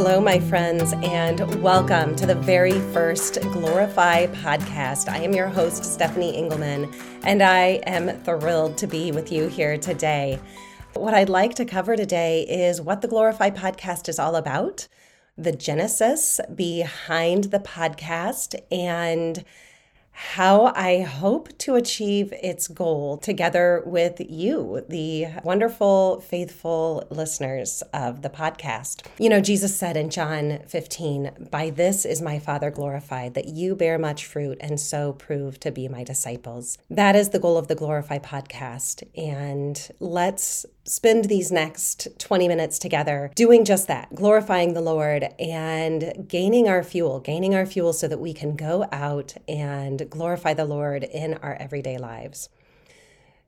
Hello, 0.00 0.20
my 0.20 0.38
friends, 0.38 0.94
and 1.02 1.60
welcome 1.60 2.14
to 2.14 2.24
the 2.24 2.36
very 2.36 2.78
first 2.92 3.40
Glorify 3.40 4.28
podcast. 4.28 5.08
I 5.08 5.18
am 5.24 5.34
your 5.34 5.48
host, 5.48 5.84
Stephanie 5.84 6.36
Engelman, 6.36 6.94
and 7.24 7.42
I 7.42 7.80
am 7.84 8.08
thrilled 8.22 8.78
to 8.78 8.86
be 8.86 9.10
with 9.10 9.32
you 9.32 9.48
here 9.48 9.76
today. 9.76 10.38
What 10.94 11.14
I'd 11.14 11.28
like 11.28 11.56
to 11.56 11.64
cover 11.64 11.96
today 11.96 12.42
is 12.42 12.80
what 12.80 13.02
the 13.02 13.08
Glorify 13.08 13.50
podcast 13.50 14.08
is 14.08 14.20
all 14.20 14.36
about, 14.36 14.86
the 15.36 15.50
genesis 15.50 16.38
behind 16.54 17.44
the 17.50 17.58
podcast, 17.58 18.54
and 18.70 19.44
how 20.18 20.72
I 20.74 21.02
hope 21.02 21.56
to 21.58 21.76
achieve 21.76 22.32
its 22.42 22.66
goal 22.66 23.18
together 23.18 23.84
with 23.86 24.20
you, 24.28 24.84
the 24.88 25.26
wonderful, 25.44 26.20
faithful 26.22 27.06
listeners 27.08 27.84
of 27.94 28.22
the 28.22 28.28
podcast. 28.28 29.06
You 29.20 29.28
know, 29.28 29.40
Jesus 29.40 29.76
said 29.76 29.96
in 29.96 30.10
John 30.10 30.58
15, 30.66 31.48
By 31.52 31.70
this 31.70 32.04
is 32.04 32.20
my 32.20 32.40
Father 32.40 32.72
glorified, 32.72 33.34
that 33.34 33.46
you 33.46 33.76
bear 33.76 33.96
much 33.96 34.26
fruit 34.26 34.58
and 34.60 34.80
so 34.80 35.12
prove 35.12 35.60
to 35.60 35.70
be 35.70 35.86
my 35.86 36.02
disciples. 36.02 36.78
That 36.90 37.14
is 37.14 37.28
the 37.28 37.38
goal 37.38 37.56
of 37.56 37.68
the 37.68 37.76
Glorify 37.76 38.18
podcast. 38.18 39.04
And 39.16 39.88
let's 40.00 40.66
spend 40.88 41.26
these 41.26 41.52
next 41.52 42.08
20 42.18 42.48
minutes 42.48 42.78
together 42.78 43.30
doing 43.34 43.64
just 43.64 43.86
that, 43.88 44.14
glorifying 44.14 44.72
the 44.72 44.80
Lord 44.80 45.24
and 45.38 46.26
gaining 46.26 46.66
our 46.66 46.82
fuel, 46.82 47.20
gaining 47.20 47.54
our 47.54 47.66
fuel 47.66 47.92
so 47.92 48.08
that 48.08 48.20
we 48.20 48.32
can 48.32 48.56
go 48.56 48.86
out 48.90 49.34
and 49.46 50.08
glorify 50.08 50.54
the 50.54 50.64
Lord 50.64 51.04
in 51.04 51.34
our 51.34 51.54
everyday 51.56 51.98
lives. 51.98 52.48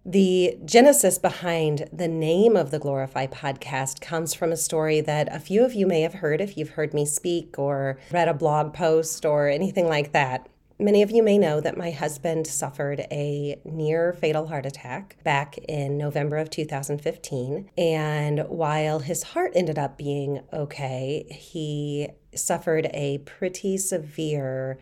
The 0.05 0.59
genesis 0.65 1.19
behind 1.19 1.89
the 1.93 2.09
name 2.09 2.57
of 2.57 2.71
the 2.71 2.79
Glorify 2.79 3.27
podcast 3.27 4.01
comes 4.01 4.35
from 4.35 4.51
a 4.51 4.57
story 4.57 5.01
that 5.03 5.35
a 5.35 5.39
few 5.39 5.65
of 5.65 5.75
you 5.75 5.87
may 5.87 6.01
have 6.03 6.15
heard 6.15 6.41
if 6.41 6.57
you've 6.57 6.71
heard 6.71 6.95
me 6.95 7.05
speak 7.05 7.59
or 7.59 7.99
read 8.11 8.29
a 8.29 8.35
blog 8.35 8.73
post 8.75 9.25
or 9.25 9.49
anything 9.49 9.89
like 9.89 10.13
that. 10.13 10.49
Many 10.81 11.03
of 11.03 11.11
you 11.11 11.23
may 11.23 11.37
know 11.37 11.61
that 11.61 11.77
my 11.77 11.91
husband 11.91 12.47
suffered 12.47 13.01
a 13.11 13.61
near 13.67 14.15
fatal 14.15 14.47
heart 14.47 14.65
attack 14.65 15.19
back 15.23 15.59
in 15.59 15.99
November 15.99 16.39
of 16.39 16.49
2015. 16.49 17.69
And 17.77 18.39
while 18.49 19.01
his 19.01 19.23
heart 19.23 19.53
ended 19.55 19.79
up 19.79 19.99
being 19.99 20.41
okay, 20.55 21.27
he 21.31 22.09
suffered 22.35 22.89
a 22.95 23.19
pretty 23.19 23.77
severe 23.77 24.79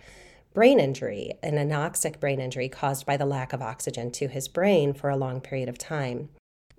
brain 0.54 0.78
injury, 0.78 1.32
an 1.42 1.54
anoxic 1.54 2.20
brain 2.20 2.40
injury 2.40 2.68
caused 2.68 3.04
by 3.04 3.16
the 3.16 3.26
lack 3.26 3.52
of 3.52 3.60
oxygen 3.60 4.12
to 4.12 4.28
his 4.28 4.46
brain 4.46 4.94
for 4.94 5.10
a 5.10 5.16
long 5.16 5.40
period 5.40 5.68
of 5.68 5.78
time. 5.78 6.28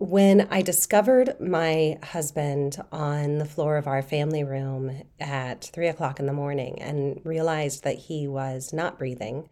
When 0.02 0.48
I 0.50 0.62
discovered 0.62 1.36
my 1.42 1.98
husband 2.02 2.82
on 2.90 3.38
the 3.38 3.46
floor 3.46 3.76
of 3.76 3.86
our 3.86 4.02
family 4.02 4.46
room 4.46 5.04
at 5.20 5.70
three 5.74 5.90
o'clock 5.90 6.22
in 6.22 6.26
the 6.26 6.32
morning 6.32 6.82
and 6.82 7.20
realized 7.26 7.84
that 7.84 7.98
he 7.98 8.26
was 8.26 8.72
not 8.72 8.98
breathing 8.98 9.50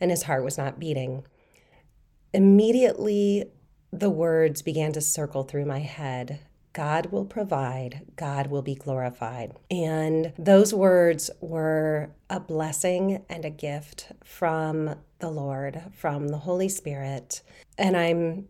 and 0.00 0.12
his 0.12 0.22
heart 0.22 0.44
was 0.44 0.56
not 0.56 0.78
beating, 0.78 1.24
immediately 2.32 3.46
the 3.92 4.10
words 4.10 4.62
began 4.62 4.92
to 4.92 5.00
circle 5.00 5.42
through 5.42 5.66
my 5.66 5.80
head 5.80 6.38
God 6.72 7.06
will 7.06 7.24
provide, 7.24 8.02
God 8.14 8.46
will 8.46 8.62
be 8.62 8.76
glorified. 8.76 9.58
And 9.72 10.32
those 10.38 10.72
words 10.72 11.32
were 11.40 12.12
a 12.30 12.38
blessing 12.38 13.24
and 13.28 13.44
a 13.44 13.50
gift 13.50 14.12
from 14.22 14.94
the 15.18 15.30
Lord, 15.30 15.82
from 15.92 16.28
the 16.28 16.38
Holy 16.38 16.68
Spirit. 16.68 17.42
And 17.76 17.96
I'm 17.96 18.46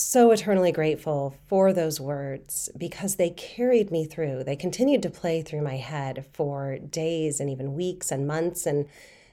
so 0.00 0.30
eternally 0.30 0.72
grateful 0.72 1.34
for 1.46 1.72
those 1.72 2.00
words 2.00 2.70
because 2.76 3.16
they 3.16 3.30
carried 3.30 3.90
me 3.90 4.04
through. 4.04 4.44
They 4.44 4.56
continued 4.56 5.02
to 5.02 5.10
play 5.10 5.42
through 5.42 5.62
my 5.62 5.76
head 5.76 6.26
for 6.32 6.78
days 6.78 7.40
and 7.40 7.50
even 7.50 7.74
weeks 7.74 8.10
and 8.10 8.26
months. 8.26 8.66
And 8.66 8.86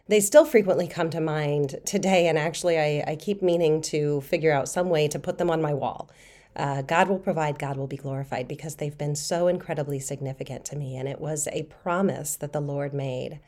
they 0.08 0.20
still 0.20 0.46
frequently 0.46 0.88
come 0.88 1.10
to 1.12 1.22
mind 1.22 1.76
today. 1.86 2.28
And 2.28 2.38
actually, 2.38 2.80
I, 2.80 3.12
I 3.12 3.16
keep 3.16 3.42
meaning 3.42 3.82
to 3.84 4.22
figure 4.22 4.52
out 4.52 4.70
some 4.70 4.90
way 4.90 5.08
to 5.08 5.20
put 5.20 5.38
them 5.38 5.50
on 5.50 5.62
my 5.62 5.74
wall. 5.74 6.10
Uh, 6.56 6.82
God 6.82 7.10
will 7.10 7.20
provide, 7.20 7.60
God 7.60 7.76
will 7.76 7.88
be 7.88 7.98
glorified 7.98 8.48
because 8.48 8.76
they've 8.76 8.98
been 8.98 9.16
so 9.16 9.48
incredibly 9.48 10.00
significant 10.00 10.64
to 10.66 10.76
me. 10.76 10.96
And 10.96 11.10
it 11.10 11.20
was 11.20 11.48
a 11.52 11.64
promise 11.64 12.36
that 12.38 12.54
the 12.54 12.62
Lord 12.62 12.94
made 12.94 13.40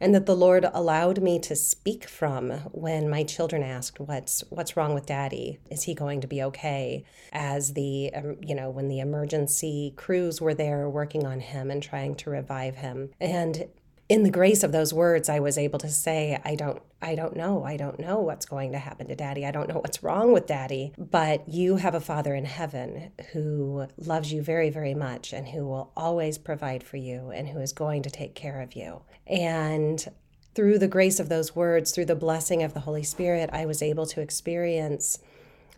and 0.00 0.14
that 0.14 0.26
the 0.26 0.36
Lord 0.36 0.66
allowed 0.72 1.22
me 1.22 1.38
to 1.40 1.56
speak 1.56 2.08
from 2.08 2.50
when 2.72 3.08
my 3.08 3.22
children 3.22 3.62
asked, 3.62 4.00
"What's 4.00 4.44
what's 4.50 4.76
wrong 4.76 4.94
with 4.94 5.06
Daddy? 5.06 5.58
Is 5.70 5.84
he 5.84 5.94
going 5.94 6.20
to 6.20 6.26
be 6.26 6.42
okay?" 6.42 7.04
As 7.32 7.72
the 7.74 8.12
um, 8.14 8.36
you 8.42 8.54
know 8.54 8.70
when 8.70 8.88
the 8.88 9.00
emergency 9.00 9.92
crews 9.96 10.40
were 10.40 10.54
there 10.54 10.88
working 10.88 11.26
on 11.26 11.40
him 11.40 11.70
and 11.70 11.82
trying 11.82 12.14
to 12.16 12.30
revive 12.30 12.76
him, 12.76 13.10
and 13.20 13.68
in 14.08 14.22
the 14.22 14.30
grace 14.30 14.62
of 14.62 14.72
those 14.72 14.92
words 14.92 15.28
i 15.28 15.40
was 15.40 15.58
able 15.58 15.78
to 15.78 15.88
say 15.88 16.40
i 16.44 16.54
don't 16.54 16.80
i 17.02 17.14
don't 17.14 17.36
know 17.36 17.64
i 17.64 17.76
don't 17.76 17.98
know 17.98 18.20
what's 18.20 18.46
going 18.46 18.72
to 18.72 18.78
happen 18.78 19.08
to 19.08 19.14
daddy. 19.14 19.44
I 19.44 19.50
don't 19.50 19.68
know 19.68 19.78
what's 19.78 20.02
wrong 20.02 20.32
with 20.32 20.46
daddy 20.46 20.92
but 20.96 21.48
you 21.48 21.76
have 21.76 21.94
a 21.94 22.00
father 22.00 22.34
in 22.34 22.44
heaven 22.44 23.10
who 23.32 23.86
loves 23.98 24.32
you 24.32 24.42
very 24.42 24.70
very 24.70 24.94
much 24.94 25.32
and 25.32 25.48
who 25.48 25.66
will 25.66 25.92
always 25.96 26.38
provide 26.38 26.82
for 26.82 26.96
you 26.96 27.30
and 27.30 27.48
who 27.48 27.60
is 27.60 27.72
going 27.72 28.02
to 28.02 28.10
take 28.10 28.34
care 28.34 28.60
of 28.60 28.74
you. 28.74 29.02
And 29.26 30.06
through 30.54 30.78
the 30.78 30.88
grace 30.88 31.20
of 31.20 31.28
those 31.28 31.54
words 31.54 31.92
through 31.92 32.06
the 32.06 32.16
blessing 32.16 32.62
of 32.62 32.72
the 32.72 32.80
holy 32.80 33.02
spirit 33.02 33.50
i 33.52 33.66
was 33.66 33.82
able 33.82 34.06
to 34.06 34.22
experience 34.22 35.18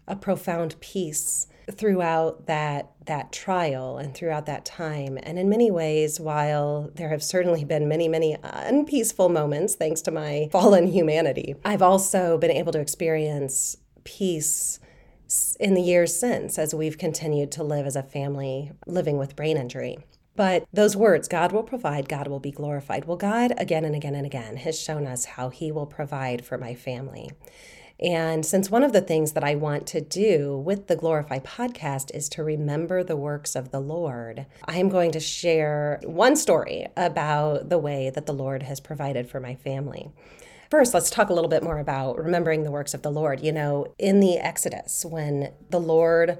a 0.08 0.16
profound 0.16 0.78
peace 0.80 1.46
throughout 1.70 2.46
that 2.46 2.90
that 3.06 3.30
trial 3.30 3.98
and 3.98 4.14
throughout 4.14 4.46
that 4.46 4.64
time 4.64 5.18
and 5.22 5.38
in 5.38 5.48
many 5.48 5.70
ways 5.70 6.18
while 6.18 6.90
there 6.94 7.10
have 7.10 7.22
certainly 7.22 7.62
been 7.62 7.86
many 7.86 8.08
many 8.08 8.36
unpeaceful 8.42 9.28
moments 9.28 9.74
thanks 9.74 10.00
to 10.00 10.10
my 10.10 10.48
fallen 10.52 10.86
humanity 10.86 11.54
i've 11.64 11.82
also 11.82 12.38
been 12.38 12.50
able 12.50 12.72
to 12.72 12.80
experience 12.80 13.76
peace 14.04 14.80
in 15.60 15.74
the 15.74 15.82
years 15.82 16.18
since 16.18 16.58
as 16.58 16.74
we've 16.74 16.96
continued 16.96 17.52
to 17.52 17.62
live 17.62 17.86
as 17.86 17.96
a 17.96 18.02
family 18.02 18.72
living 18.86 19.18
with 19.18 19.36
brain 19.36 19.58
injury 19.58 19.98
but 20.38 20.68
those 20.72 20.94
words, 20.94 21.26
God 21.26 21.50
will 21.50 21.64
provide, 21.64 22.08
God 22.08 22.28
will 22.28 22.38
be 22.38 22.52
glorified. 22.52 23.06
Well, 23.06 23.16
God, 23.16 23.52
again 23.58 23.84
and 23.84 23.92
again 23.92 24.14
and 24.14 24.24
again, 24.24 24.56
has 24.58 24.80
shown 24.80 25.04
us 25.04 25.24
how 25.24 25.48
He 25.48 25.72
will 25.72 25.84
provide 25.84 26.44
for 26.44 26.56
my 26.56 26.76
family. 26.76 27.32
And 28.00 28.46
since 28.46 28.70
one 28.70 28.84
of 28.84 28.92
the 28.92 29.00
things 29.00 29.32
that 29.32 29.42
I 29.42 29.56
want 29.56 29.86
to 29.88 30.00
do 30.00 30.56
with 30.56 30.86
the 30.86 30.94
Glorify 30.94 31.40
podcast 31.40 32.14
is 32.14 32.28
to 32.30 32.44
remember 32.44 33.02
the 33.02 33.16
works 33.16 33.56
of 33.56 33.72
the 33.72 33.80
Lord, 33.80 34.46
I 34.64 34.78
am 34.78 34.88
going 34.88 35.10
to 35.12 35.20
share 35.20 36.00
one 36.04 36.36
story 36.36 36.86
about 36.96 37.70
the 37.70 37.78
way 37.78 38.10
that 38.10 38.26
the 38.26 38.32
Lord 38.32 38.62
has 38.62 38.78
provided 38.78 39.28
for 39.28 39.40
my 39.40 39.56
family. 39.56 40.12
First, 40.70 40.94
let's 40.94 41.10
talk 41.10 41.30
a 41.30 41.32
little 41.32 41.48
bit 41.48 41.62
more 41.62 41.78
about 41.78 42.18
remembering 42.18 42.62
the 42.62 42.70
works 42.70 42.94
of 42.94 43.02
the 43.02 43.10
Lord. 43.10 43.40
You 43.40 43.52
know, 43.52 43.94
in 43.98 44.20
the 44.20 44.36
Exodus, 44.36 45.04
when 45.04 45.52
the 45.70 45.80
Lord 45.80 46.38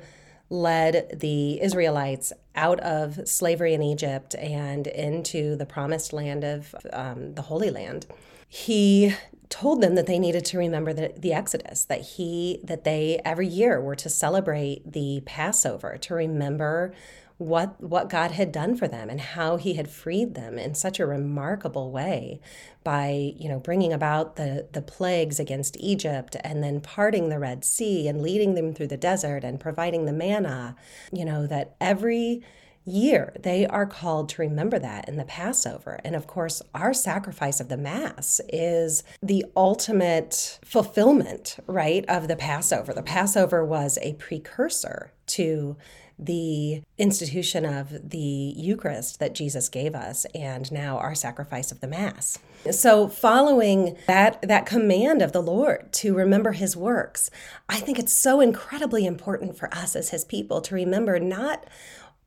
led 0.51 1.19
the 1.19 1.61
Israelites 1.61 2.33
out 2.55 2.79
of 2.81 3.27
slavery 3.29 3.75
in 3.75 3.83
Egypt 3.83 4.35
and 4.37 4.87
into 4.87 5.57
the 5.57 5.67
promised 5.67 6.13
land 6.13 6.45
of 6.45 6.75
um, 6.93 7.35
the 7.35 7.43
Holy 7.43 7.71
Land, 7.71 8.07
he 8.49 9.15
told 9.49 9.83
them 9.83 9.95
that 9.95 10.07
they 10.07 10.19
needed 10.19 10.45
to 10.47 10.59
remember 10.59 10.93
the, 10.93 11.13
the 11.17 11.33
exodus 11.33 11.85
that 11.85 12.01
he 12.01 12.61
that 12.63 12.85
they 12.85 13.21
every 13.25 13.47
year 13.47 13.81
were 13.81 13.97
to 13.97 14.09
celebrate 14.09 14.93
the 14.93 15.23
passover 15.25 15.97
to 15.99 16.15
remember 16.15 16.93
what 17.39 17.81
what 17.81 18.11
God 18.11 18.33
had 18.33 18.51
done 18.51 18.77
for 18.77 18.89
them 18.89 19.09
and 19.09 19.21
how 19.21 19.57
he 19.57 19.75
had 19.75 19.89
freed 19.89 20.35
them 20.35 20.59
in 20.59 20.75
such 20.75 20.99
a 20.99 21.07
remarkable 21.07 21.93
way 21.93 22.41
by 22.83 23.33
you 23.37 23.49
know 23.49 23.61
bringing 23.61 23.93
about 23.93 24.37
the 24.37 24.69
the 24.73 24.83
plagues 24.83 25.39
against 25.39 25.77
Egypt 25.79 26.37
and 26.43 26.63
then 26.63 26.81
parting 26.81 27.29
the 27.29 27.39
Red 27.39 27.65
Sea 27.65 28.09
and 28.09 28.21
leading 28.21 28.55
them 28.55 28.75
through 28.75 28.89
the 28.89 28.97
desert 28.97 29.45
and 29.45 29.61
providing 29.61 30.05
the 30.05 30.13
manna 30.13 30.75
you 31.13 31.25
know 31.25 31.47
that 31.47 31.77
every 31.81 32.43
year. 32.89 33.33
They 33.39 33.67
are 33.67 33.87
called 33.87 34.29
to 34.31 34.43
remember 34.43 34.79
that 34.79 35.09
in 35.09 35.17
the 35.17 35.25
Passover. 35.25 36.01
And 36.05 36.17
of 36.17 36.27
course, 36.27 36.63
our 36.75 36.93
sacrifice 36.93 37.61
of 37.61 37.69
the 37.69 37.77
Mass 37.77 38.41
is 38.49 39.05
the 39.23 39.45
ultimate 39.57 40.59
fulfillment, 40.65 41.59
right, 41.67 42.05
of 42.09 42.29
the 42.29 42.37
Passover. 42.37 42.93
The 42.93 43.03
Passover 43.03 43.65
was 43.65 43.99
a 44.03 44.15
precursor 44.15 45.13
to 45.29 45.77
the 46.19 46.83
institution 46.97 47.65
of 47.65 48.11
the 48.11 48.19
Eucharist 48.57 49.21
that 49.21 49.35
Jesus 49.35 49.69
gave 49.69 49.95
us 49.95 50.27
and 50.35 50.71
now 50.73 50.99
our 50.99 51.15
sacrifice 51.15 51.71
of 51.71 51.81
the 51.81 51.87
Mass. 51.87 52.39
So 52.73 53.07
following 53.07 53.97
that 54.09 54.43
that 54.43 54.67
command 54.67 55.23
of 55.23 55.33
the 55.33 55.43
Lord 55.43 55.93
to 55.95 56.15
remember 56.15 56.53
his 56.53 56.77
works, 56.77 57.31
I 57.69 57.79
think 57.79 57.99
it's 58.01 58.13
so 58.13 58.41
incredibly 58.41 59.07
important 59.07 59.57
for 59.57 59.73
us 59.73 59.95
as 59.95 60.11
his 60.11 60.25
people 60.25 60.61
to 60.63 60.75
remember 60.75 61.21
not 61.21 61.65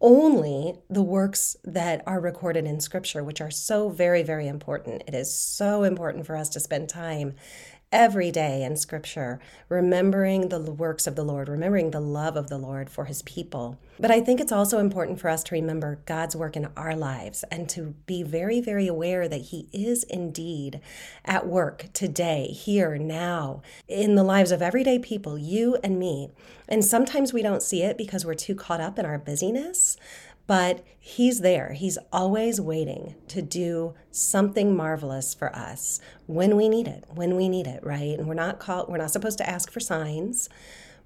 only 0.01 0.79
the 0.89 1.03
works 1.03 1.55
that 1.63 2.03
are 2.05 2.19
recorded 2.19 2.65
in 2.65 2.79
scripture, 2.79 3.23
which 3.23 3.39
are 3.39 3.51
so 3.51 3.89
very, 3.89 4.23
very 4.23 4.47
important. 4.47 5.03
It 5.07 5.13
is 5.13 5.33
so 5.33 5.83
important 5.83 6.25
for 6.25 6.35
us 6.35 6.49
to 6.49 6.59
spend 6.59 6.89
time 6.89 7.35
every 7.91 8.31
day 8.31 8.63
in 8.63 8.75
scripture, 8.77 9.39
remembering 9.67 10.49
the 10.49 10.59
works 10.59 11.07
of 11.07 11.15
the 11.15 11.23
Lord, 11.23 11.49
remembering 11.49 11.91
the 11.91 11.99
love 11.99 12.37
of 12.37 12.49
the 12.49 12.57
Lord 12.57 12.89
for 12.89 13.05
his 13.05 13.21
people. 13.23 13.77
But 13.99 14.11
I 14.11 14.21
think 14.21 14.39
it's 14.39 14.51
also 14.51 14.79
important 14.79 15.19
for 15.19 15.29
us 15.29 15.43
to 15.43 15.55
remember 15.55 15.99
God's 16.05 16.35
work 16.35 16.55
in 16.55 16.69
our 16.77 16.95
lives 16.95 17.43
and 17.51 17.67
to 17.69 17.93
be 18.05 18.23
very, 18.23 18.61
very 18.61 18.87
aware 18.87 19.27
that 19.27 19.41
he 19.41 19.67
is 19.73 20.03
indeed 20.03 20.79
at 21.25 21.47
work 21.47 21.87
today, 21.93 22.47
here, 22.47 22.97
now, 22.97 23.61
in 23.87 24.15
the 24.15 24.23
lives 24.23 24.51
of 24.51 24.61
everyday 24.61 24.97
people, 24.97 25.37
you 25.37 25.77
and 25.83 25.99
me. 25.99 26.31
And 26.67 26.85
sometimes 26.85 27.33
we 27.33 27.41
don't 27.41 27.61
see 27.61 27.83
it 27.83 27.97
because 27.97 28.25
we're 28.25 28.33
too 28.33 28.55
caught 28.55 28.81
up 28.81 28.97
in 28.97 29.05
our 29.05 29.19
busyness 29.19 29.97
but 30.51 30.83
he's 30.99 31.39
there. 31.39 31.71
He's 31.71 31.97
always 32.11 32.59
waiting 32.59 33.15
to 33.29 33.41
do 33.41 33.93
something 34.11 34.75
marvelous 34.75 35.33
for 35.33 35.55
us 35.55 36.01
when 36.25 36.57
we 36.57 36.67
need 36.67 36.89
it, 36.89 37.05
when 37.07 37.37
we 37.37 37.47
need 37.47 37.67
it, 37.67 37.81
right? 37.85 38.19
And 38.19 38.27
we're 38.27 38.33
not 38.33 38.59
called, 38.59 38.89
we're 38.89 38.97
not 38.97 39.11
supposed 39.11 39.37
to 39.37 39.49
ask 39.49 39.71
for 39.71 39.79
signs, 39.79 40.49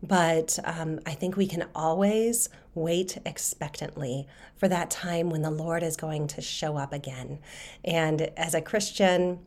but 0.01 0.57
um, 0.63 0.99
I 1.05 1.11
think 1.11 1.37
we 1.37 1.45
can 1.45 1.65
always 1.75 2.49
wait 2.73 3.19
expectantly 3.23 4.27
for 4.55 4.67
that 4.67 4.89
time 4.89 5.29
when 5.29 5.43
the 5.43 5.51
Lord 5.51 5.83
is 5.83 5.95
going 5.95 6.25
to 6.29 6.41
show 6.41 6.75
up 6.75 6.91
again. 6.91 7.37
And 7.83 8.23
as 8.35 8.55
a 8.55 8.61
Christian, 8.61 9.41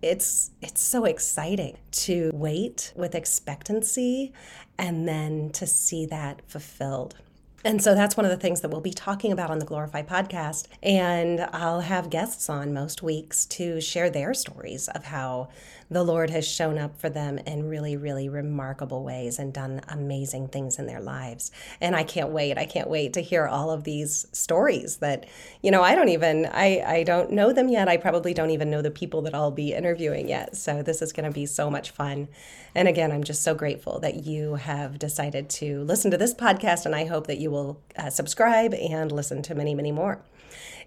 it's 0.00 0.52
it's 0.62 0.80
so 0.80 1.06
exciting 1.06 1.76
to 2.06 2.30
wait 2.32 2.92
with 2.94 3.16
expectancy 3.16 4.32
and 4.78 5.08
then 5.08 5.50
to 5.54 5.66
see 5.66 6.06
that 6.06 6.42
fulfilled. 6.48 7.16
And 7.64 7.82
so 7.82 7.94
that's 7.94 8.16
one 8.16 8.24
of 8.24 8.30
the 8.30 8.38
things 8.38 8.62
that 8.62 8.70
we'll 8.70 8.80
be 8.80 8.92
talking 8.92 9.32
about 9.32 9.50
on 9.50 9.58
the 9.58 9.66
Glorify 9.66 10.02
podcast. 10.02 10.66
And 10.82 11.40
I'll 11.52 11.80
have 11.80 12.08
guests 12.08 12.48
on 12.48 12.72
most 12.72 13.02
weeks 13.02 13.44
to 13.46 13.80
share 13.80 14.08
their 14.08 14.32
stories 14.32 14.88
of 14.88 15.04
how 15.04 15.48
the 15.90 16.04
Lord 16.04 16.30
has 16.30 16.46
shown 16.46 16.78
up 16.78 16.98
for 17.00 17.10
them 17.10 17.38
in 17.38 17.68
really, 17.68 17.96
really 17.96 18.28
remarkable 18.28 19.02
ways 19.02 19.38
and 19.38 19.52
done 19.52 19.80
amazing 19.88 20.48
things 20.48 20.78
in 20.78 20.86
their 20.86 21.00
lives. 21.00 21.50
And 21.80 21.96
I 21.96 22.04
can't 22.04 22.30
wait. 22.30 22.56
I 22.56 22.64
can't 22.64 22.88
wait 22.88 23.12
to 23.14 23.20
hear 23.20 23.46
all 23.46 23.70
of 23.70 23.82
these 23.82 24.26
stories 24.32 24.98
that, 24.98 25.26
you 25.62 25.70
know, 25.70 25.82
I 25.82 25.96
don't 25.96 26.08
even, 26.08 26.46
I, 26.46 26.80
I 26.86 27.02
don't 27.02 27.32
know 27.32 27.52
them 27.52 27.68
yet. 27.68 27.88
I 27.88 27.96
probably 27.96 28.32
don't 28.32 28.50
even 28.50 28.70
know 28.70 28.82
the 28.82 28.90
people 28.90 29.22
that 29.22 29.34
I'll 29.34 29.50
be 29.50 29.74
interviewing 29.74 30.28
yet. 30.28 30.56
So 30.56 30.82
this 30.82 31.02
is 31.02 31.12
going 31.12 31.28
to 31.28 31.34
be 31.34 31.46
so 31.46 31.68
much 31.68 31.90
fun. 31.90 32.28
And 32.74 32.86
again, 32.86 33.10
I'm 33.10 33.24
just 33.24 33.42
so 33.42 33.54
grateful 33.54 33.98
that 34.00 34.24
you 34.24 34.54
have 34.54 34.98
decided 34.98 35.50
to 35.50 35.82
listen 35.82 36.12
to 36.12 36.16
this 36.16 36.34
podcast. 36.34 36.86
And 36.86 36.94
I 36.94 37.06
hope 37.06 37.26
that 37.26 37.38
you 37.38 37.50
will 37.50 37.80
uh, 37.96 38.10
subscribe 38.10 38.74
and 38.74 39.10
listen 39.10 39.42
to 39.42 39.56
many, 39.56 39.74
many 39.74 39.90
more. 39.90 40.22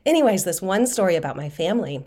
Anyways, 0.05 0.43
this 0.43 0.61
one 0.61 0.87
story 0.87 1.15
about 1.15 1.35
my 1.35 1.49
family 1.49 2.05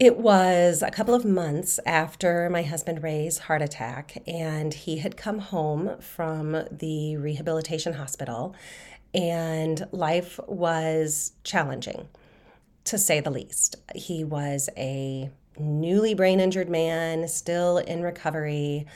it 0.00 0.16
was 0.16 0.80
a 0.82 0.90
couple 0.90 1.14
of 1.14 1.26
months 1.26 1.78
after 1.84 2.48
my 2.48 2.62
husband 2.62 3.02
Ray's 3.02 3.36
heart 3.36 3.60
attack, 3.60 4.22
and 4.26 4.72
he 4.72 4.96
had 4.96 5.14
come 5.14 5.40
home 5.40 6.00
from 6.00 6.64
the 6.72 7.18
rehabilitation 7.18 7.92
hospital, 7.92 8.54
and 9.12 9.86
life 9.92 10.40
was 10.46 11.32
challenging, 11.44 12.08
to 12.84 12.96
say 12.96 13.20
the 13.20 13.30
least. 13.30 13.76
He 13.94 14.24
was 14.24 14.70
a 14.74 15.28
newly 15.58 16.14
brain 16.14 16.40
injured 16.40 16.70
man, 16.70 17.28
still 17.28 17.76
in 17.76 18.02
recovery. 18.02 18.86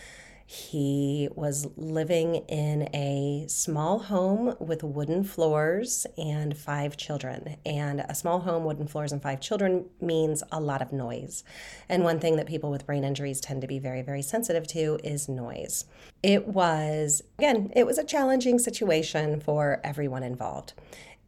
He 0.46 1.28
was 1.34 1.68
living 1.76 2.36
in 2.48 2.88
a 2.94 3.46
small 3.48 3.98
home 3.98 4.54
with 4.60 4.82
wooden 4.82 5.24
floors 5.24 6.06
and 6.18 6.56
five 6.56 6.96
children. 6.96 7.56
And 7.64 8.00
a 8.00 8.14
small 8.14 8.40
home, 8.40 8.64
wooden 8.64 8.86
floors, 8.86 9.10
and 9.10 9.22
five 9.22 9.40
children 9.40 9.86
means 10.00 10.42
a 10.52 10.60
lot 10.60 10.82
of 10.82 10.92
noise. 10.92 11.44
And 11.88 12.04
one 12.04 12.20
thing 12.20 12.36
that 12.36 12.46
people 12.46 12.70
with 12.70 12.86
brain 12.86 13.04
injuries 13.04 13.40
tend 13.40 13.62
to 13.62 13.66
be 13.66 13.78
very, 13.78 14.02
very 14.02 14.22
sensitive 14.22 14.66
to 14.68 14.98
is 15.02 15.28
noise. 15.28 15.86
It 16.22 16.46
was, 16.48 17.22
again, 17.38 17.72
it 17.74 17.86
was 17.86 17.96
a 17.96 18.04
challenging 18.04 18.58
situation 18.58 19.40
for 19.40 19.80
everyone 19.82 20.22
involved. 20.22 20.74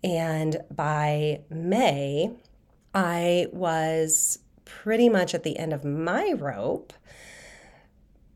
And 0.05 0.63
by 0.71 1.41
May, 1.49 2.33
I 2.95 3.47
was 3.51 4.41
pretty 4.67 5.09
much 5.09 5.35
at 5.35 5.43
the 5.43 5.59
end 5.59 5.73
of 5.73 5.85
my 5.85 6.33
rope 6.33 6.93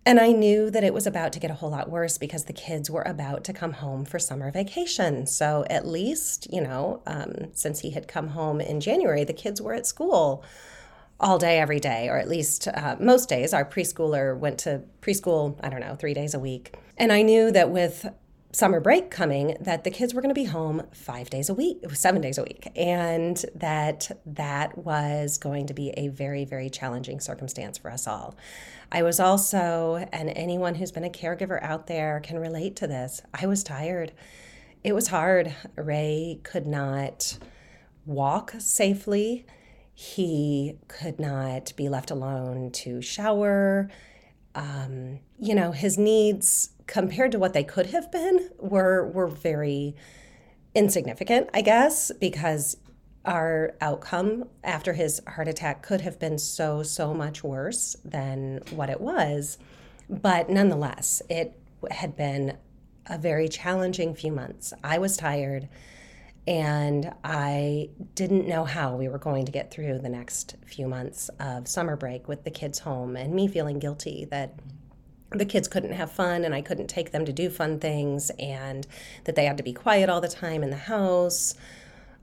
and 0.07 0.19
I 0.19 0.33
knew 0.33 0.71
that 0.71 0.83
it 0.83 0.95
was 0.95 1.07
about 1.07 1.33
to 1.35 1.41
get 1.41 1.51
a 1.51 1.55
whole 1.55 1.71
lot 1.71 1.91
worse 1.91 2.17
because 2.17 2.45
the 2.45 2.53
kids 2.53 2.91
were 2.91 3.03
about 3.03 3.45
to 3.45 3.53
come 3.53 3.73
home 3.73 4.05
for 4.05 4.19
summer 4.19 4.51
vacation. 4.51 5.27
So, 5.27 5.65
at 5.69 5.87
least, 5.87 6.51
you 6.53 6.61
know, 6.61 7.03
um, 7.07 7.49
since 7.53 7.81
he 7.81 7.91
had 7.91 8.09
come 8.09 8.29
home 8.29 8.61
in 8.61 8.81
January, 8.81 9.25
the 9.25 9.33
kids 9.35 9.61
were 9.61 9.75
at 9.75 9.87
school 9.87 10.43
all 11.21 11.39
day, 11.39 11.59
every 11.59 11.81
day, 11.81 12.09
or 12.09 12.17
at 12.17 12.29
least 12.29 12.67
uh, 12.69 12.97
most 12.99 13.29
days. 13.29 13.53
Our 13.53 13.65
preschooler 13.65 14.37
went 14.37 14.59
to 14.61 14.83
preschool, 15.03 15.59
I 15.63 15.69
don't 15.69 15.81
know, 15.81 15.95
three 15.95 16.15
days 16.15 16.33
a 16.33 16.39
week. 16.39 16.75
And 16.97 17.13
I 17.13 17.21
knew 17.21 17.51
that 17.53 17.71
with 17.71 18.07
summer 18.53 18.81
break 18.81 19.11
coming 19.11 19.57
that 19.61 19.85
the 19.85 19.91
kids 19.91 20.13
were 20.13 20.21
going 20.21 20.35
to 20.35 20.41
be 20.41 20.45
home 20.45 20.83
five 20.93 21.31
days 21.31 21.49
a 21.49 21.55
week 21.55 21.79
seven 21.93 22.21
days 22.21 22.37
a 22.37 22.43
week 22.43 22.69
and 22.75 23.45
that 23.55 24.11
that 24.27 24.77
was 24.77 25.39
going 25.39 25.67
to 25.67 25.75
be 25.75 25.91
a 25.91 26.09
very 26.09 26.45
very 26.45 26.69
challenging 26.69 27.21
circumstance 27.21 27.79
for 27.79 27.91
us 27.91 28.07
all. 28.07 28.35
I 28.91 29.03
was 29.03 29.21
also 29.21 30.05
and 30.13 30.31
anyone 30.31 30.75
who's 30.75 30.91
been 30.91 31.05
a 31.05 31.11
caregiver 31.11 31.63
out 31.63 31.87
there 31.87 32.21
can 32.21 32.39
relate 32.39 32.77
to 32.77 32.87
this 32.87 33.23
i 33.35 33.47
was 33.47 33.63
tired. 33.63 34.13
It 34.83 34.95
was 34.95 35.09
hard. 35.09 35.55
Ray 35.77 36.41
could 36.43 36.67
not 36.67 37.39
walk 38.07 38.55
safely. 38.59 39.45
He 39.93 40.79
could 40.89 41.21
not 41.21 41.75
be 41.77 41.91
left 41.91 42.11
alone 42.11 42.71
to 42.73 43.03
shower. 43.03 43.91
Um, 44.55 45.21
you 45.39 45.55
know 45.55 45.73
his 45.73 45.97
needs 45.97 46.71
compared 46.91 47.31
to 47.31 47.39
what 47.39 47.53
they 47.53 47.63
could 47.63 47.87
have 47.87 48.11
been 48.11 48.51
were 48.59 49.07
were 49.07 49.29
very 49.29 49.95
insignificant, 50.75 51.49
I 51.55 51.63
guess, 51.63 52.11
because 52.21 52.77
our 53.25 53.75
outcome 53.81 54.49
after 54.65 54.93
his 54.93 55.21
heart 55.27 55.47
attack 55.47 55.83
could 55.83 56.01
have 56.01 56.19
been 56.19 56.37
so 56.37 56.83
so 56.83 57.15
much 57.15 57.45
worse 57.45 57.97
than 58.05 58.61
what 58.71 58.91
it 58.91 59.01
was. 59.01 59.57
But 60.09 60.51
nonetheless, 60.51 61.23
it 61.31 61.57
had 61.93 62.17
been 62.17 62.59
a 63.07 63.17
very 63.17 63.49
challenging 63.49 64.13
few 64.15 64.33
months. 64.33 64.73
I 64.83 64.99
was 64.99 65.17
tired 65.17 65.69
and 66.47 67.13
I 67.23 67.91
didn't 68.17 68.49
know 68.49 68.65
how 68.65 68.97
we 68.97 69.09
were 69.09 69.19
going 69.19 69.47
to 69.47 69.53
get 69.53 69.71
through 69.71 69.99
the 69.99 70.09
next 70.09 70.57
few 70.67 70.89
months 70.89 71.31
of 71.39 71.69
summer 71.69 71.97
break 71.97 72.27
with 72.27 72.43
the 72.43 72.51
kids 72.51 72.81
home 72.81 73.15
and 73.15 73.33
me 73.33 73.47
feeling 73.47 73.79
guilty 73.79 74.27
that 74.31 74.59
the 75.33 75.45
kids 75.45 75.69
couldn't 75.69 75.93
have 75.93 76.11
fun 76.11 76.45
and 76.45 76.55
I 76.55 76.61
couldn't 76.61 76.89
take 76.89 77.13
them 77.13 77.25
to 77.25 77.33
do 77.33 77.51
fun 77.51 77.79
things 77.79 78.31
and 78.39 78.87
that 79.25 79.37
they 79.37 79.45
had 79.45 79.57
to 79.59 79.63
be 79.63 79.73
quiet 79.73 80.09
all 80.09 80.21
the 80.21 80.29
time 80.29 80.63
in 80.63 80.71
the 80.71 80.77
house. 80.77 81.55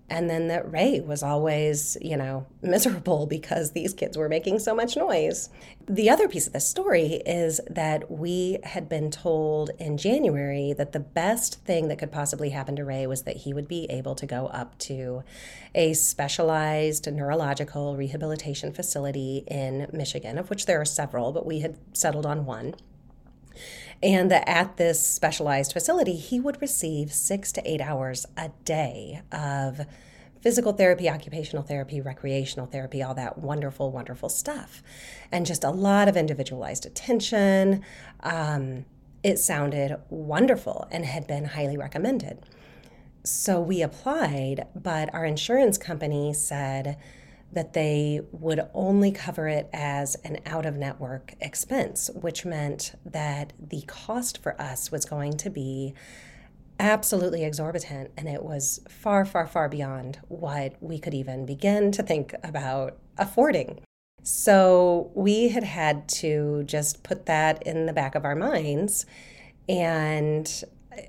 And 0.10 0.30
then 0.30 0.48
that 0.48 0.72
Ray 0.72 1.02
was 1.02 1.22
always, 1.22 1.98
you 2.02 2.16
know, 2.16 2.46
miserable 2.62 3.26
because 3.26 3.72
these 3.72 3.94
kids 3.94 4.18
were 4.18 4.30
making 4.30 4.60
so 4.60 4.74
much 4.74 4.96
noise. 4.96 5.50
The 5.86 6.10
other 6.10 6.28
piece 6.30 6.48
of 6.48 6.54
the 6.54 6.62
story 6.62 7.22
is 7.26 7.60
that 7.70 8.10
we 8.10 8.60
had 8.64 8.88
been 8.88 9.12
told 9.12 9.72
in 9.80 9.98
January 9.98 10.74
that 10.74 10.94
the 10.94 11.00
best 11.00 11.64
thing 11.66 11.90
that 11.90 12.00
could 12.00 12.12
possibly 12.12 12.50
happen 12.52 12.76
to 12.78 12.86
Ray 12.86 13.06
was 13.06 13.24
that 13.24 13.38
he 13.38 13.54
would 13.54 13.68
be 13.68 13.86
able 13.90 14.16
to 14.16 14.26
go 14.26 14.48
up 14.48 14.78
to 14.80 15.24
a 15.76 15.94
specialized 15.94 17.12
neurological 17.12 17.98
rehabilitation 17.98 18.72
facility 18.72 19.44
in 19.48 19.88
Michigan, 19.92 20.38
of 20.38 20.50
which 20.50 20.66
there 20.66 20.80
are 20.80 20.86
several, 20.86 21.32
but 21.32 21.46
we 21.46 21.60
had 21.60 21.78
settled 21.94 22.26
on 22.26 22.46
one 22.46 22.76
and 24.02 24.30
that 24.32 24.48
at 24.48 24.78
this 24.78 25.06
specialized 25.06 25.74
facility, 25.74 26.16
he 26.16 26.40
would 26.40 26.62
receive 26.62 27.14
six 27.14 27.52
to 27.54 27.70
eight 27.70 27.82
hours 27.82 28.26
a 28.38 28.50
day 28.64 29.22
of 29.32 29.86
physical 30.42 30.72
therapy, 30.72 31.10
occupational 31.10 31.64
therapy, 31.64 32.00
recreational 32.00 32.68
therapy, 32.68 33.02
all 33.02 33.16
that 33.16 33.38
wonderful, 33.38 33.92
wonderful 33.92 34.30
stuff. 34.30 34.84
And 35.32 35.46
just 35.46 35.64
a 35.64 35.72
lot 35.72 36.08
of 36.08 36.16
individualized 36.16 36.86
attention. 36.86 37.84
Um, 38.22 38.86
it 39.24 39.40
sounded 39.40 39.98
wonderful 40.10 40.88
and 40.92 41.06
had 41.06 41.28
been 41.28 41.46
highly 41.46 41.78
recommended. 41.78 42.40
So 43.24 43.60
we 43.60 43.82
applied, 43.82 44.68
but 44.74 45.14
our 45.14 45.26
insurance 45.26 45.78
company 45.78 46.34
said, 46.34 46.98
that 47.52 47.74
they 47.74 48.22
would 48.32 48.62
only 48.74 49.12
cover 49.12 49.48
it 49.48 49.70
as 49.74 50.16
an 50.24 50.40
out 50.46 50.66
of 50.66 50.76
network 50.76 51.34
expense, 51.40 52.10
which 52.14 52.46
meant 52.46 52.94
that 53.06 53.54
the 53.60 53.82
cost 53.88 54.42
for 54.42 54.60
us 54.62 54.92
was 54.92 55.06
going 55.06 55.38
to 55.38 55.50
be 55.50 55.94
absolutely 56.80 57.44
exorbitant 57.44 58.12
and 58.18 58.28
it 58.28 58.44
was 58.44 58.80
far, 58.88 59.26
far, 59.26 59.48
far 59.48 59.68
beyond 59.68 60.20
what 60.28 60.76
we 60.82 61.00
could 61.00 61.14
even 61.14 61.46
begin 61.46 61.92
to 61.92 62.04
think 62.04 62.36
about 62.44 62.98
affording. 63.18 63.80
So 64.24 65.10
we 65.16 65.50
had 65.50 65.64
had 65.64 66.08
to 66.10 66.64
just 66.66 67.02
put 67.04 67.26
that 67.28 67.64
in 67.66 67.86
the 67.86 67.94
back 67.94 68.14
of 68.14 68.26
our 68.26 68.36
minds. 68.36 69.06
And, 69.70 70.64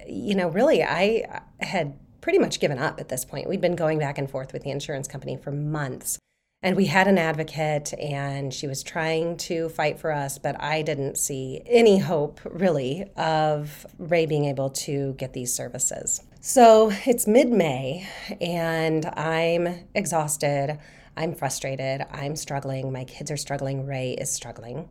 you 0.07 0.35
know, 0.35 0.49
really, 0.49 0.83
I 0.83 1.42
had 1.61 1.99
pretty 2.21 2.38
much 2.38 2.61
given 2.61 2.78
up 2.78 3.00
at 3.00 3.09
this 3.09 3.25
point. 3.25 3.49
We'd 3.49 3.61
been 3.61 3.76
going 3.76 3.99
back 3.99 4.18
and 4.18 4.30
forth 4.30 4.52
with 4.52 4.62
the 4.62 4.71
insurance 4.71 5.09
company 5.09 5.37
for 5.37 5.50
months 5.50 6.18
And 6.60 6.74
we 6.74 6.86
had 6.86 7.06
an 7.06 7.18
advocate, 7.18 7.94
and 7.94 8.52
she 8.52 8.66
was 8.66 8.82
trying 8.82 9.36
to 9.36 9.68
fight 9.68 10.00
for 10.00 10.10
us, 10.10 10.38
but 10.38 10.60
I 10.60 10.82
didn't 10.82 11.16
see 11.16 11.62
any 11.64 11.98
hope, 11.98 12.40
really, 12.44 13.04
of 13.16 13.86
Ray 13.96 14.26
being 14.26 14.46
able 14.46 14.70
to 14.70 15.14
get 15.14 15.34
these 15.34 15.54
services. 15.54 16.20
So 16.40 16.90
it's 17.06 17.28
mid 17.28 17.48
May, 17.48 18.08
and 18.40 19.06
I'm 19.06 19.86
exhausted. 19.94 20.80
I'm 21.16 21.32
frustrated. 21.32 22.04
I'm 22.10 22.34
struggling. 22.34 22.90
My 22.92 23.04
kids 23.04 23.30
are 23.30 23.36
struggling. 23.36 23.86
Ray 23.86 24.12
is 24.14 24.30
struggling. 24.32 24.88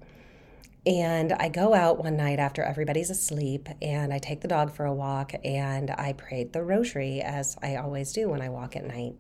And 0.86 1.34
I 1.34 1.50
go 1.50 1.74
out 1.74 2.02
one 2.02 2.16
night 2.16 2.40
after 2.40 2.64
everybody's 2.64 3.10
asleep 3.10 3.68
and 3.82 4.14
I 4.14 4.20
take 4.20 4.40
the 4.40 4.48
dog 4.48 4.72
for 4.72 4.86
a 4.86 4.94
walk 4.94 5.34
and 5.44 5.92
I 5.92 6.14
prayed 6.14 6.54
the 6.54 6.64
rosary 6.64 7.22
as 7.22 7.58
I 7.62 7.76
always 7.76 8.14
do 8.14 8.30
when 8.30 8.42
I 8.42 8.48
walk 8.48 8.78
at 8.78 8.86
night. 8.86 9.16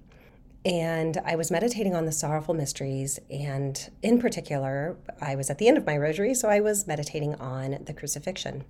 And 0.67 1.17
I 1.23 1.37
was 1.37 1.49
meditating 1.49 1.95
on 1.95 2.03
the 2.03 2.11
sorrowful 2.11 2.53
mysteries. 2.53 3.19
And 3.31 3.89
in 4.03 4.19
particular, 4.19 4.97
I 5.21 5.37
was 5.37 5.49
at 5.49 5.59
the 5.59 5.67
end 5.69 5.77
of 5.77 5.85
my 5.85 5.95
rosary, 5.95 6.33
so 6.33 6.49
I 6.49 6.59
was 6.59 6.85
meditating 6.85 7.35
on 7.35 7.77
the 7.85 7.93
crucifixion. 7.93 8.65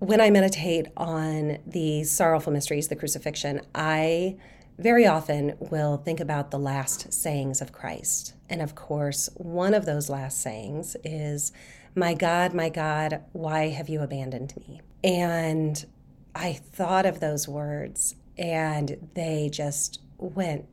When 0.00 0.20
I 0.20 0.28
meditate 0.28 0.88
on 0.96 1.58
the 1.64 2.02
sorrowful 2.02 2.52
mysteries, 2.52 2.88
the 2.88 2.96
crucifixion, 2.96 3.60
I 3.76 4.38
very 4.76 5.06
often 5.06 5.54
will 5.60 5.98
think 5.98 6.18
about 6.18 6.50
the 6.50 6.58
last 6.58 7.12
sayings 7.12 7.62
of 7.62 7.70
Christ. 7.70 8.34
And 8.50 8.60
of 8.60 8.74
course, 8.74 9.30
one 9.36 9.72
of 9.72 9.86
those 9.86 10.10
last 10.10 10.40
sayings 10.42 10.96
is, 11.04 11.52
My 11.94 12.12
God, 12.12 12.54
my 12.54 12.70
God, 12.70 13.22
why 13.32 13.68
have 13.68 13.88
you 13.88 14.02
abandoned 14.02 14.52
me? 14.56 14.80
And 15.04 15.86
I 16.34 16.54
thought 16.54 17.06
of 17.06 17.20
those 17.20 17.46
words 17.46 18.16
and 18.36 19.10
they 19.14 19.48
just 19.50 20.00
went 20.18 20.66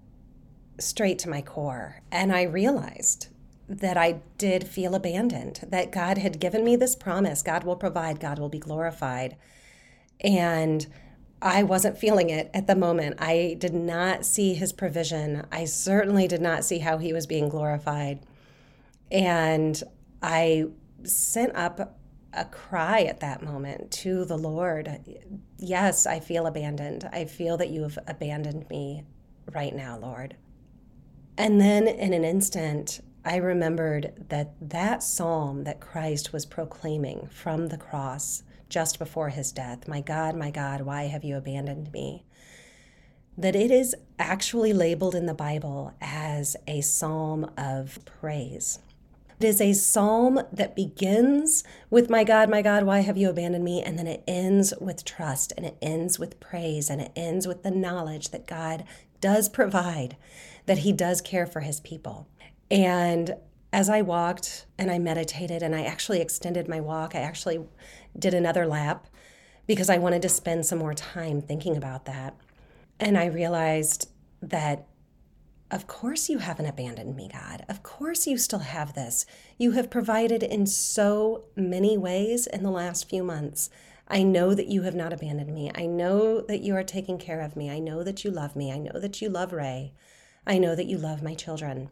straight 0.80 1.20
to 1.20 1.30
my 1.30 1.42
core. 1.42 2.01
And 2.12 2.32
I 2.32 2.44
realized 2.44 3.27
that 3.68 3.98
I 3.98 4.22
did 4.38 4.68
feel 4.68 4.96
abandoned, 4.96 5.62
that 5.68 5.92
God 5.92 6.18
had 6.18 6.39
given 6.39 6.63
me 6.63 6.75
this 6.75 6.96
promise 6.96 7.42
God 7.42 7.63
will 7.63 7.75
provide, 7.75 8.20
God 8.20 8.39
will 8.39 8.50
be 8.50 8.60
glorified. 8.60 9.38
And 10.22 10.86
I 11.42 11.63
wasn't 11.63 11.98
feeling 11.98 12.30
it 12.30 12.50
at 12.53 12.68
the 12.68 12.75
moment. 12.75 13.18
I 13.20 13.58
did 13.60 13.74
not 13.74 14.25
see 14.25 14.53
his 14.53 14.72
provision. 14.72 15.46
I 15.51 15.65
certainly 15.65 16.27
did 16.27 16.42
not 16.42 16.63
see 16.63 16.80
how 16.80 16.98
he 16.98 17.12
was 17.12 17.27
being 17.27 17.50
glorified. 17.50 18.22
And 19.12 19.82
I 20.22 20.65
sent 21.03 21.56
up 21.56 22.00
a 22.32 22.46
cry 22.46 23.01
at 23.01 23.20
that 23.20 23.44
moment 23.44 23.92
to 23.92 24.25
the 24.25 24.38
Lord. 24.38 24.89
Yes, 25.58 26.08
I 26.08 26.20
feel 26.20 26.48
abandoned. 26.48 27.08
I 27.12 27.25
feel 27.25 27.58
that 27.58 27.70
you 27.70 27.84
have 27.84 28.00
abandoned 28.08 28.70
me 28.70 29.03
right 29.53 29.75
now, 29.75 29.98
Lord. 30.00 30.36
And 31.38 31.60
then 31.60 31.88
in 31.88 32.13
an 32.13 32.24
instant, 32.24 33.02
I 33.25 33.38
remembered 33.38 34.25
that 34.30 34.54
that 34.62 35.02
psalm 35.02 35.63
that 35.63 35.80
Christ 35.80 36.34
was 36.34 36.46
proclaiming 36.46 37.28
from 37.32 37.68
the 37.68 37.78
cross 37.78 38.44
just 38.70 39.00
before 39.00 39.30
his 39.30 39.52
death, 39.52 39.88
My 39.88 40.02
God, 40.02 40.36
my 40.36 40.52
God, 40.52 40.82
why 40.82 41.04
have 41.04 41.24
you 41.24 41.38
abandoned 41.38 41.92
me? 41.94 42.25
That 43.38 43.56
it 43.56 43.72
is 43.72 43.96
actually 44.20 44.74
labeled 44.74 45.16
in 45.16 45.25
the 45.25 45.34
Bible 45.34 45.94
as 46.02 46.56
a 46.68 46.82
psalm 46.82 47.50
of 47.58 48.00
praise. 48.06 48.80
It 49.40 49.48
is 49.48 49.62
a 49.62 49.74
psalm 49.74 50.40
that 50.52 50.75
begins 50.75 51.63
with, 51.90 52.10
My 52.10 52.24
God, 52.24 52.50
my 52.50 52.62
God, 52.62 52.84
why 52.84 53.00
have 53.00 53.18
you 53.18 53.30
abandoned 53.30 53.63
me? 53.63 53.82
And 53.82 53.98
then 53.98 54.08
it 54.08 54.24
ends 54.28 54.74
with 54.80 55.06
trust 55.06 55.54
and 55.56 55.66
it 55.66 55.78
ends 55.82 56.20
with 56.20 56.40
praise 56.40 56.90
and 56.90 57.02
it 57.02 57.12
ends 57.16 57.48
with 57.48 57.63
the 57.63 57.72
knowledge 57.72 58.30
that 58.30 58.48
God 58.48 58.84
does 59.22 59.50
provide 59.50 60.18
that 60.65 60.79
He 60.79 60.91
does 60.91 61.22
care 61.22 61.46
for 61.46 61.62
His 61.62 61.79
people. 61.79 62.27
And 62.70 63.36
as 63.72 63.89
I 63.89 64.01
walked 64.01 64.67
and 64.77 64.91
I 64.91 65.00
meditated 65.00 65.63
and 65.63 65.75
I 65.75 65.84
actually 65.84 66.22
extended 66.22 66.67
my 66.67 66.79
walk, 66.79 67.15
I 67.15 67.20
actually 67.20 67.60
did 68.17 68.34
another 68.34 68.67
lap 68.67 69.08
because 69.65 69.89
I 69.89 69.98
wanted 69.98 70.22
to 70.22 70.29
spend 70.29 70.65
some 70.65 70.79
more 70.79 70.93
time 70.93 71.41
thinking 71.41 71.75
about 71.75 72.05
that. 72.05 72.36
And 73.00 73.17
I 73.17 73.25
realized 73.25 74.10
that, 74.41 74.86
of 75.72 75.88
course, 75.88 76.29
you 76.29 76.38
haven't 76.38 76.67
abandoned 76.67 77.15
me, 77.15 77.29
God. 77.32 77.65
Of 77.67 77.82
course, 77.82 78.27
you 78.27 78.38
still 78.38 78.60
have 78.60 78.93
this. 78.93 79.25
You 79.58 79.72
have 79.72 79.89
provided 79.89 80.43
in 80.43 80.67
so 80.67 81.46
many 81.55 81.98
ways 81.98 82.46
in 82.46 82.62
the 82.62 82.70
last 82.70 83.10
few 83.10 83.24
months. 83.24 83.70
I 84.08 84.22
know 84.22 84.53
that 84.53 84.67
you 84.67 84.84
have 84.84 84.96
not 84.96 85.13
abandoned 85.13 85.53
me. 85.53 85.72
I 85.74 85.88
know 85.88 86.41
that 86.41 86.62
you 86.62 86.75
are 86.75 86.84
taking 86.84 87.17
care 87.17 87.41
of 87.41 87.55
me. 87.55 87.72
I 87.72 87.79
know 87.79 88.03
that 88.03 88.24
you 88.24 88.29
love 88.29 88.55
me. 88.55 88.72
I 88.72 88.77
know 88.77 89.00
that 89.00 89.22
you 89.22 89.29
love 89.29 89.53
Ray. 89.53 89.93
I 90.45 90.57
know 90.57 90.75
that 90.75 90.88
you 90.88 90.97
love 90.97 91.23
my 91.23 91.33
children 91.33 91.89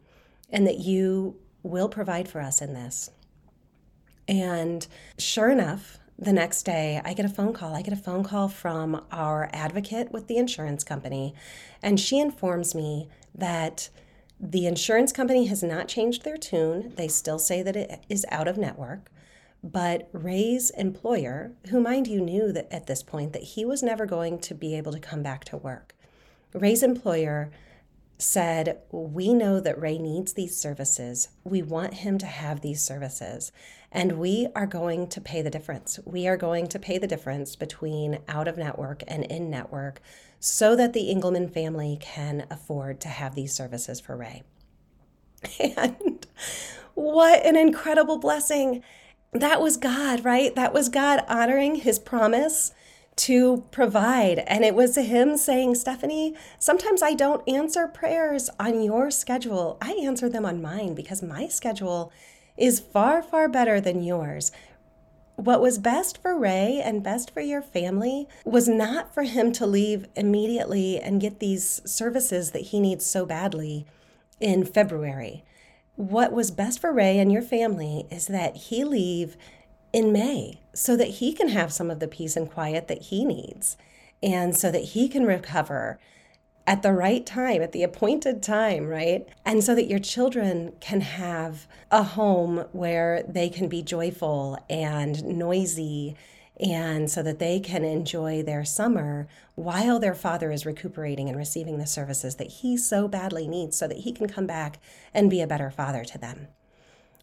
and 0.50 0.66
that 0.66 0.78
you 0.78 1.36
will 1.62 1.88
provide 1.88 2.28
for 2.28 2.40
us 2.40 2.60
in 2.60 2.74
this. 2.74 3.10
And 4.28 4.86
sure 5.18 5.50
enough, 5.50 5.98
the 6.18 6.32
next 6.32 6.62
day, 6.62 7.00
I 7.04 7.14
get 7.14 7.24
a 7.24 7.30
phone 7.30 7.52
call. 7.52 7.74
I 7.74 7.82
get 7.82 7.92
a 7.92 7.96
phone 7.96 8.22
call 8.22 8.48
from 8.48 9.04
our 9.10 9.50
advocate 9.52 10.12
with 10.12 10.28
the 10.28 10.36
insurance 10.36 10.84
company, 10.84 11.34
and 11.82 11.98
she 11.98 12.20
informs 12.20 12.74
me 12.74 13.08
that 13.34 13.88
the 14.38 14.66
insurance 14.66 15.12
company 15.12 15.46
has 15.46 15.62
not 15.62 15.88
changed 15.88 16.22
their 16.22 16.36
tune. 16.36 16.92
They 16.96 17.08
still 17.08 17.38
say 17.38 17.62
that 17.62 17.76
it 17.76 18.04
is 18.08 18.26
out 18.30 18.46
of 18.46 18.58
network. 18.58 19.10
But 19.64 20.08
Ray's 20.12 20.70
employer, 20.70 21.52
who, 21.70 21.80
mind 21.80 22.08
you, 22.08 22.20
knew 22.20 22.52
that 22.52 22.72
at 22.72 22.86
this 22.86 23.02
point 23.02 23.32
that 23.32 23.42
he 23.42 23.64
was 23.64 23.82
never 23.82 24.06
going 24.06 24.40
to 24.40 24.54
be 24.54 24.76
able 24.76 24.92
to 24.92 24.98
come 24.98 25.22
back 25.22 25.44
to 25.46 25.56
work, 25.56 25.94
Ray's 26.52 26.82
employer 26.82 27.50
said, 28.22 28.78
We 28.90 29.34
know 29.34 29.60
that 29.60 29.80
Ray 29.80 29.98
needs 29.98 30.32
these 30.32 30.56
services. 30.56 31.28
We 31.44 31.62
want 31.62 31.94
him 31.94 32.18
to 32.18 32.26
have 32.26 32.60
these 32.60 32.82
services. 32.82 33.52
And 33.90 34.18
we 34.18 34.48
are 34.54 34.66
going 34.66 35.08
to 35.08 35.20
pay 35.20 35.42
the 35.42 35.50
difference. 35.50 35.98
We 36.04 36.26
are 36.26 36.36
going 36.36 36.68
to 36.68 36.78
pay 36.78 36.98
the 36.98 37.06
difference 37.06 37.56
between 37.56 38.20
out 38.28 38.48
of 38.48 38.56
network 38.56 39.02
and 39.06 39.24
in 39.24 39.50
network 39.50 40.00
so 40.40 40.74
that 40.76 40.92
the 40.92 41.10
Engelman 41.10 41.48
family 41.48 41.98
can 42.00 42.46
afford 42.50 43.00
to 43.02 43.08
have 43.08 43.34
these 43.34 43.54
services 43.54 44.00
for 44.00 44.16
Ray. 44.16 44.42
And 45.58 46.26
what 46.94 47.44
an 47.44 47.56
incredible 47.56 48.18
blessing! 48.18 48.82
That 49.32 49.60
was 49.60 49.76
God, 49.76 50.24
right? 50.24 50.54
That 50.54 50.74
was 50.74 50.88
God 50.88 51.24
honoring 51.26 51.76
his 51.76 51.98
promise 51.98 52.72
to 53.16 53.64
provide. 53.70 54.40
And 54.40 54.64
it 54.64 54.74
was 54.74 54.96
him 54.96 55.36
saying, 55.36 55.74
Stephanie, 55.74 56.34
sometimes 56.58 57.02
I 57.02 57.14
don't 57.14 57.46
answer 57.48 57.86
prayers 57.86 58.48
on 58.58 58.82
your 58.82 59.10
schedule. 59.10 59.78
I 59.80 59.92
answer 59.92 60.28
them 60.28 60.46
on 60.46 60.62
mine 60.62 60.94
because 60.94 61.22
my 61.22 61.48
schedule 61.48 62.12
is 62.56 62.80
far, 62.80 63.22
far 63.22 63.48
better 63.48 63.80
than 63.80 64.02
yours. 64.02 64.52
What 65.36 65.60
was 65.60 65.78
best 65.78 66.18
for 66.18 66.38
Ray 66.38 66.80
and 66.82 67.02
best 67.02 67.32
for 67.32 67.40
your 67.40 67.62
family 67.62 68.28
was 68.44 68.68
not 68.68 69.14
for 69.14 69.22
him 69.22 69.52
to 69.52 69.66
leave 69.66 70.06
immediately 70.14 71.00
and 71.00 71.20
get 71.20 71.38
these 71.38 71.80
services 71.84 72.50
that 72.50 72.62
he 72.62 72.80
needs 72.80 73.04
so 73.06 73.24
badly 73.24 73.86
in 74.40 74.64
February. 74.64 75.44
What 75.96 76.32
was 76.32 76.50
best 76.50 76.80
for 76.80 76.92
Ray 76.92 77.18
and 77.18 77.32
your 77.32 77.42
family 77.42 78.06
is 78.10 78.26
that 78.26 78.56
he 78.56 78.84
leave 78.84 79.36
in 79.92 80.12
May 80.12 80.60
so 80.74 80.96
that 80.96 81.08
he 81.08 81.32
can 81.32 81.48
have 81.48 81.72
some 81.72 81.90
of 81.90 82.00
the 82.00 82.08
peace 82.08 82.36
and 82.36 82.50
quiet 82.50 82.88
that 82.88 83.02
he 83.02 83.24
needs 83.24 83.76
and 84.22 84.56
so 84.56 84.70
that 84.70 84.84
he 84.84 85.08
can 85.08 85.26
recover 85.26 85.98
at 86.66 86.82
the 86.82 86.92
right 86.92 87.26
time, 87.26 87.60
at 87.60 87.72
the 87.72 87.82
appointed 87.82 88.42
time, 88.42 88.86
right? 88.86 89.28
And 89.44 89.64
so 89.64 89.74
that 89.74 89.88
your 89.88 89.98
children 89.98 90.72
can 90.80 91.00
have 91.00 91.66
a 91.90 92.04
home 92.04 92.66
where 92.72 93.24
they 93.28 93.48
can 93.48 93.68
be 93.68 93.82
joyful 93.82 94.58
and 94.70 95.24
noisy 95.24 96.16
and 96.60 97.10
so 97.10 97.22
that 97.22 97.40
they 97.40 97.58
can 97.58 97.84
enjoy 97.84 98.42
their 98.42 98.64
summer 98.64 99.26
while 99.56 99.98
their 99.98 100.14
father 100.14 100.52
is 100.52 100.64
recuperating 100.64 101.28
and 101.28 101.36
receiving 101.36 101.78
the 101.78 101.86
services 101.86 102.36
that 102.36 102.46
he 102.46 102.76
so 102.76 103.08
badly 103.08 103.48
needs 103.48 103.76
so 103.76 103.88
that 103.88 103.98
he 103.98 104.12
can 104.12 104.28
come 104.28 104.46
back 104.46 104.78
and 105.12 105.30
be 105.30 105.40
a 105.40 105.46
better 105.46 105.70
father 105.70 106.04
to 106.04 106.18
them. 106.18 106.46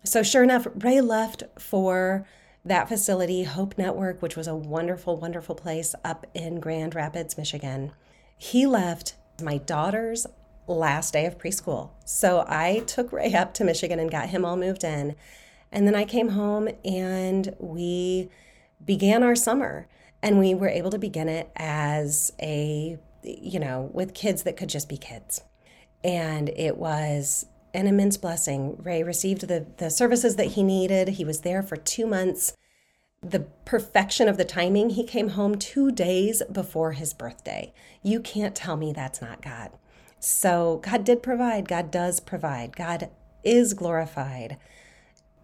So, 0.03 0.23
sure 0.23 0.43
enough, 0.43 0.67
Ray 0.75 0.99
left 0.99 1.43
for 1.57 2.25
that 2.65 2.89
facility, 2.89 3.43
Hope 3.43 3.77
Network, 3.77 4.21
which 4.21 4.35
was 4.35 4.47
a 4.47 4.55
wonderful, 4.55 5.17
wonderful 5.17 5.55
place 5.55 5.95
up 6.03 6.25
in 6.33 6.59
Grand 6.59 6.95
Rapids, 6.95 7.37
Michigan, 7.37 7.91
he 8.37 8.65
left 8.65 9.15
my 9.41 9.57
daughter's 9.57 10.27
last 10.67 11.13
day 11.13 11.25
of 11.25 11.37
preschool. 11.37 11.91
So 12.05 12.45
I 12.47 12.83
took 12.85 13.11
Ray 13.11 13.33
up 13.33 13.53
to 13.55 13.63
Michigan 13.63 13.99
and 13.99 14.11
got 14.11 14.29
him 14.29 14.45
all 14.45 14.57
moved 14.57 14.83
in. 14.83 15.15
And 15.71 15.87
then 15.87 15.95
I 15.95 16.05
came 16.05 16.29
home 16.29 16.69
and 16.83 17.55
we 17.59 18.29
began 18.83 19.23
our 19.23 19.35
summer. 19.35 19.87
And 20.21 20.37
we 20.37 20.53
were 20.53 20.67
able 20.67 20.91
to 20.91 20.99
begin 20.99 21.29
it 21.29 21.49
as 21.55 22.33
a, 22.41 22.97
you 23.23 23.59
know, 23.59 23.89
with 23.93 24.13
kids 24.13 24.43
that 24.43 24.57
could 24.57 24.67
just 24.67 24.89
be 24.89 24.97
kids. 24.97 25.41
And 26.03 26.49
it 26.49 26.77
was 26.77 27.45
an 27.73 27.87
immense 27.87 28.17
blessing. 28.17 28.77
Ray 28.81 29.03
received 29.03 29.47
the, 29.47 29.65
the 29.77 29.89
services 29.89 30.35
that 30.35 30.47
he 30.47 30.63
needed. 30.63 31.09
He 31.09 31.25
was 31.25 31.41
there 31.41 31.61
for 31.63 31.75
two 31.75 32.07
months. 32.07 32.53
The 33.21 33.41
perfection 33.65 34.29
of 34.29 34.37
the 34.37 34.45
timing, 34.45 34.91
he 34.91 35.03
came 35.03 35.29
home 35.29 35.55
two 35.55 35.91
days 35.91 36.41
before 36.51 36.93
his 36.93 37.13
birthday. 37.13 37.73
You 38.01 38.19
can't 38.19 38.55
tell 38.55 38.77
me 38.77 38.93
that's 38.93 39.21
not 39.21 39.41
God. 39.41 39.71
So 40.19 40.81
God 40.83 41.03
did 41.03 41.21
provide. 41.21 41.67
God 41.67 41.91
does 41.91 42.19
provide. 42.19 42.75
God 42.75 43.09
is 43.43 43.73
glorified 43.73 44.57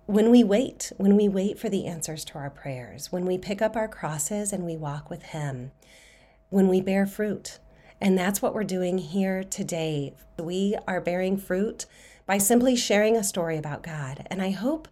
when 0.06 0.30
we 0.30 0.44
wait, 0.44 0.92
when 0.98 1.16
we 1.16 1.28
wait 1.28 1.58
for 1.58 1.70
the 1.70 1.88
answers 1.88 2.24
to 2.26 2.38
our 2.38 2.50
prayers, 2.50 3.12
when 3.12 3.26
we 3.26 3.38
pick 3.38 3.62
up 3.62 3.76
our 3.76 3.88
crosses 3.88 4.54
and 4.54 4.64
we 4.64 4.78
walk 4.78 5.10
with 5.10 5.24
Him, 5.24 5.72
when 6.50 6.68
we 6.68 6.80
bear 6.80 7.08
fruit. 7.08 7.60
And 8.00 8.18
that's 8.18 8.42
what 8.42 8.54
we're 8.54 8.64
doing 8.64 9.00
here 9.00 9.44
today. 9.44 10.14
We 10.38 10.76
are 10.88 11.02
bearing 11.02 11.38
fruit 11.38 11.86
by 12.26 12.38
simply 12.38 12.76
sharing 12.76 13.16
a 13.16 13.24
story 13.24 13.58
about 13.58 13.84
God. 13.84 14.28
And 14.30 14.42
I 14.42 14.52
hope 14.52 14.88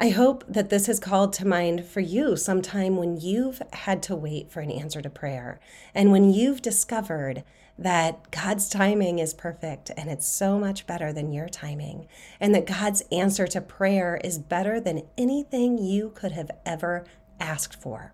I 0.00 0.08
hope 0.08 0.42
that 0.48 0.68
this 0.68 0.86
has 0.86 0.98
called 0.98 1.32
to 1.34 1.46
mind 1.46 1.84
for 1.84 2.00
you 2.00 2.36
sometime 2.36 2.96
when 2.96 3.20
you've 3.20 3.62
had 3.72 4.02
to 4.04 4.16
wait 4.16 4.50
for 4.50 4.58
an 4.58 4.70
answer 4.70 5.00
to 5.00 5.10
prayer 5.10 5.60
and 5.94 6.10
when 6.10 6.32
you've 6.32 6.60
discovered 6.60 7.44
that 7.78 8.30
God's 8.30 8.68
timing 8.68 9.18
is 9.18 9.34
perfect 9.34 9.90
and 9.96 10.10
it's 10.10 10.26
so 10.26 10.58
much 10.58 10.86
better 10.86 11.12
than 11.12 11.32
your 11.32 11.48
timing, 11.48 12.06
and 12.40 12.54
that 12.54 12.66
God's 12.66 13.02
answer 13.10 13.46
to 13.48 13.60
prayer 13.60 14.20
is 14.22 14.38
better 14.38 14.80
than 14.80 15.02
anything 15.16 15.78
you 15.78 16.10
could 16.14 16.32
have 16.32 16.50
ever 16.66 17.04
asked 17.40 17.80
for. 17.80 18.12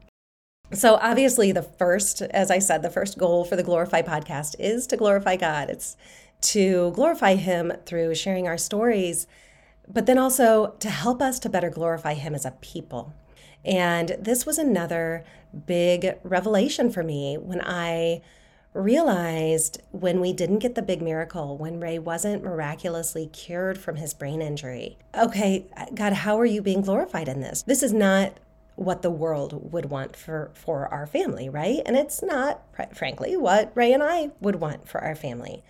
So, 0.72 0.96
obviously, 0.96 1.50
the 1.50 1.62
first, 1.62 2.20
as 2.20 2.50
I 2.50 2.58
said, 2.58 2.82
the 2.82 2.90
first 2.90 3.16
goal 3.16 3.44
for 3.44 3.56
the 3.56 3.62
Glorify 3.62 4.02
podcast 4.02 4.54
is 4.58 4.86
to 4.88 4.98
glorify 4.98 5.36
God. 5.36 5.70
It's 5.70 5.96
to 6.40 6.92
glorify 6.92 7.34
Him 7.34 7.72
through 7.86 8.14
sharing 8.14 8.46
our 8.46 8.58
stories, 8.58 9.26
but 9.86 10.06
then 10.06 10.18
also 10.18 10.74
to 10.80 10.90
help 10.90 11.22
us 11.22 11.38
to 11.40 11.48
better 11.48 11.70
glorify 11.70 12.14
Him 12.14 12.34
as 12.34 12.44
a 12.44 12.52
people. 12.52 13.12
And 13.64 14.16
this 14.20 14.46
was 14.46 14.58
another 14.58 15.24
big 15.66 16.14
revelation 16.22 16.90
for 16.90 17.02
me 17.02 17.36
when 17.36 17.60
I 17.62 18.22
realized 18.74 19.82
when 19.90 20.20
we 20.20 20.32
didn't 20.32 20.58
get 20.58 20.74
the 20.74 20.82
big 20.82 21.02
miracle, 21.02 21.56
when 21.56 21.80
Ray 21.80 21.98
wasn't 21.98 22.44
miraculously 22.44 23.26
cured 23.26 23.78
from 23.78 23.96
his 23.96 24.14
brain 24.14 24.40
injury. 24.40 24.98
Okay, 25.16 25.66
God, 25.94 26.12
how 26.12 26.38
are 26.38 26.46
you 26.46 26.62
being 26.62 26.82
glorified 26.82 27.28
in 27.28 27.40
this? 27.40 27.62
This 27.62 27.82
is 27.82 27.92
not 27.92 28.34
what 28.76 29.02
the 29.02 29.10
world 29.10 29.72
would 29.72 29.86
want 29.86 30.14
for 30.14 30.52
for 30.54 30.86
our 30.88 31.06
family, 31.06 31.48
right? 31.48 31.80
And 31.84 31.96
it's 31.96 32.22
not 32.22 32.62
frankly 32.94 33.36
what 33.36 33.72
Ray 33.74 33.92
and 33.92 34.02
I 34.02 34.30
would 34.40 34.56
want 34.56 34.88
for 34.88 35.02
our 35.02 35.16
family. 35.16 35.64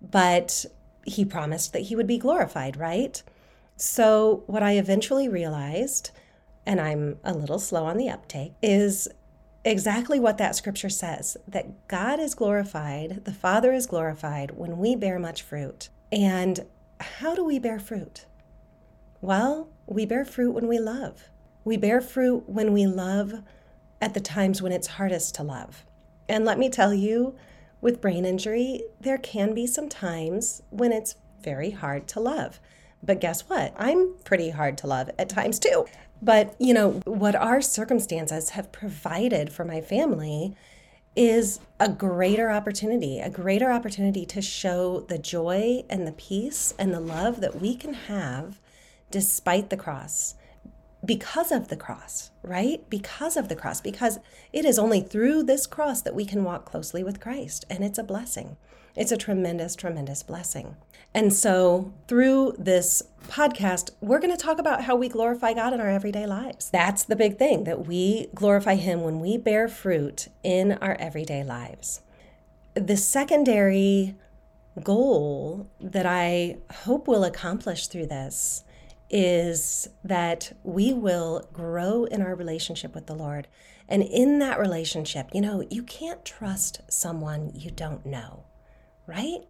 But 0.00 0.66
he 1.04 1.24
promised 1.24 1.72
that 1.72 1.82
he 1.82 1.96
would 1.96 2.06
be 2.06 2.18
glorified, 2.18 2.76
right? 2.76 3.22
So 3.76 4.44
what 4.46 4.62
I 4.62 4.72
eventually 4.72 5.28
realized 5.28 6.10
and 6.66 6.80
I'm 6.80 7.18
a 7.24 7.34
little 7.34 7.58
slow 7.58 7.84
on 7.86 7.96
the 7.96 8.08
uptake, 8.08 8.52
is 8.62 9.08
exactly 9.64 10.18
what 10.20 10.38
that 10.38 10.56
scripture 10.56 10.88
says 10.88 11.36
that 11.48 11.88
God 11.88 12.20
is 12.20 12.34
glorified, 12.34 13.24
the 13.24 13.32
Father 13.32 13.72
is 13.72 13.86
glorified 13.86 14.52
when 14.52 14.78
we 14.78 14.94
bear 14.94 15.18
much 15.18 15.42
fruit. 15.42 15.88
And 16.12 16.60
how 17.00 17.34
do 17.34 17.44
we 17.44 17.58
bear 17.58 17.78
fruit? 17.78 18.26
Well, 19.20 19.68
we 19.86 20.06
bear 20.06 20.24
fruit 20.24 20.52
when 20.52 20.66
we 20.66 20.78
love. 20.78 21.28
We 21.64 21.76
bear 21.76 22.00
fruit 22.00 22.48
when 22.48 22.72
we 22.72 22.86
love 22.86 23.42
at 24.00 24.14
the 24.14 24.20
times 24.20 24.62
when 24.62 24.72
it's 24.72 24.86
hardest 24.86 25.34
to 25.36 25.42
love. 25.42 25.84
And 26.28 26.44
let 26.44 26.58
me 26.58 26.70
tell 26.70 26.94
you, 26.94 27.34
with 27.80 28.00
brain 28.00 28.24
injury, 28.24 28.82
there 29.00 29.18
can 29.18 29.54
be 29.54 29.66
some 29.66 29.88
times 29.88 30.62
when 30.70 30.92
it's 30.92 31.16
very 31.42 31.70
hard 31.70 32.06
to 32.08 32.20
love. 32.20 32.60
But 33.02 33.20
guess 33.20 33.48
what? 33.48 33.74
I'm 33.78 34.14
pretty 34.24 34.50
hard 34.50 34.76
to 34.78 34.86
love 34.86 35.10
at 35.18 35.28
times 35.28 35.58
too. 35.58 35.86
But, 36.22 36.54
you 36.58 36.74
know, 36.74 37.00
what 37.04 37.34
our 37.34 37.62
circumstances 37.62 38.50
have 38.50 38.72
provided 38.72 39.52
for 39.52 39.64
my 39.64 39.80
family 39.80 40.54
is 41.16 41.60
a 41.80 41.88
greater 41.88 42.50
opportunity, 42.50 43.18
a 43.18 43.30
greater 43.30 43.72
opportunity 43.72 44.26
to 44.26 44.42
show 44.42 45.00
the 45.00 45.18
joy 45.18 45.84
and 45.88 46.06
the 46.06 46.12
peace 46.12 46.74
and 46.78 46.92
the 46.92 47.00
love 47.00 47.40
that 47.40 47.60
we 47.60 47.74
can 47.74 47.94
have 47.94 48.60
despite 49.10 49.70
the 49.70 49.76
cross 49.76 50.34
because 51.04 51.50
of 51.50 51.68
the 51.68 51.76
cross, 51.76 52.30
right? 52.42 52.88
Because 52.90 53.36
of 53.36 53.48
the 53.48 53.56
cross, 53.56 53.80
because 53.80 54.18
it 54.52 54.64
is 54.64 54.78
only 54.78 55.00
through 55.00 55.44
this 55.44 55.66
cross 55.66 56.02
that 56.02 56.14
we 56.14 56.24
can 56.24 56.44
walk 56.44 56.64
closely 56.64 57.02
with 57.02 57.20
Christ, 57.20 57.64
and 57.70 57.82
it's 57.82 57.98
a 57.98 58.04
blessing. 58.04 58.56
It's 58.96 59.12
a 59.12 59.16
tremendous, 59.16 59.76
tremendous 59.76 60.22
blessing. 60.22 60.76
And 61.14 61.32
so, 61.32 61.92
through 62.06 62.54
this 62.58 63.02
podcast, 63.28 63.90
we're 64.00 64.20
going 64.20 64.36
to 64.36 64.42
talk 64.42 64.58
about 64.58 64.84
how 64.84 64.96
we 64.96 65.08
glorify 65.08 65.54
God 65.54 65.72
in 65.72 65.80
our 65.80 65.88
everyday 65.88 66.26
lives. 66.26 66.70
That's 66.70 67.04
the 67.04 67.16
big 67.16 67.38
thing 67.38 67.64
that 67.64 67.86
we 67.86 68.28
glorify 68.34 68.74
Him 68.74 69.02
when 69.02 69.20
we 69.20 69.36
bear 69.36 69.68
fruit 69.68 70.28
in 70.42 70.72
our 70.74 70.94
everyday 70.94 71.42
lives. 71.42 72.02
The 72.74 72.96
secondary 72.96 74.16
goal 74.82 75.68
that 75.80 76.06
I 76.06 76.58
hope 76.84 77.08
we'll 77.08 77.24
accomplish 77.24 77.88
through 77.88 78.06
this 78.06 78.64
is 79.10 79.88
that 80.04 80.52
we 80.62 80.92
will 80.92 81.48
grow 81.52 82.04
in 82.04 82.22
our 82.22 82.34
relationship 82.34 82.94
with 82.94 83.06
the 83.06 83.14
Lord. 83.14 83.48
And 83.88 84.02
in 84.02 84.38
that 84.38 84.60
relationship, 84.60 85.30
you 85.32 85.40
know, 85.40 85.66
you 85.68 85.82
can't 85.82 86.24
trust 86.24 86.80
someone 86.88 87.50
you 87.54 87.70
don't 87.72 88.06
know, 88.06 88.44
right? 89.06 89.40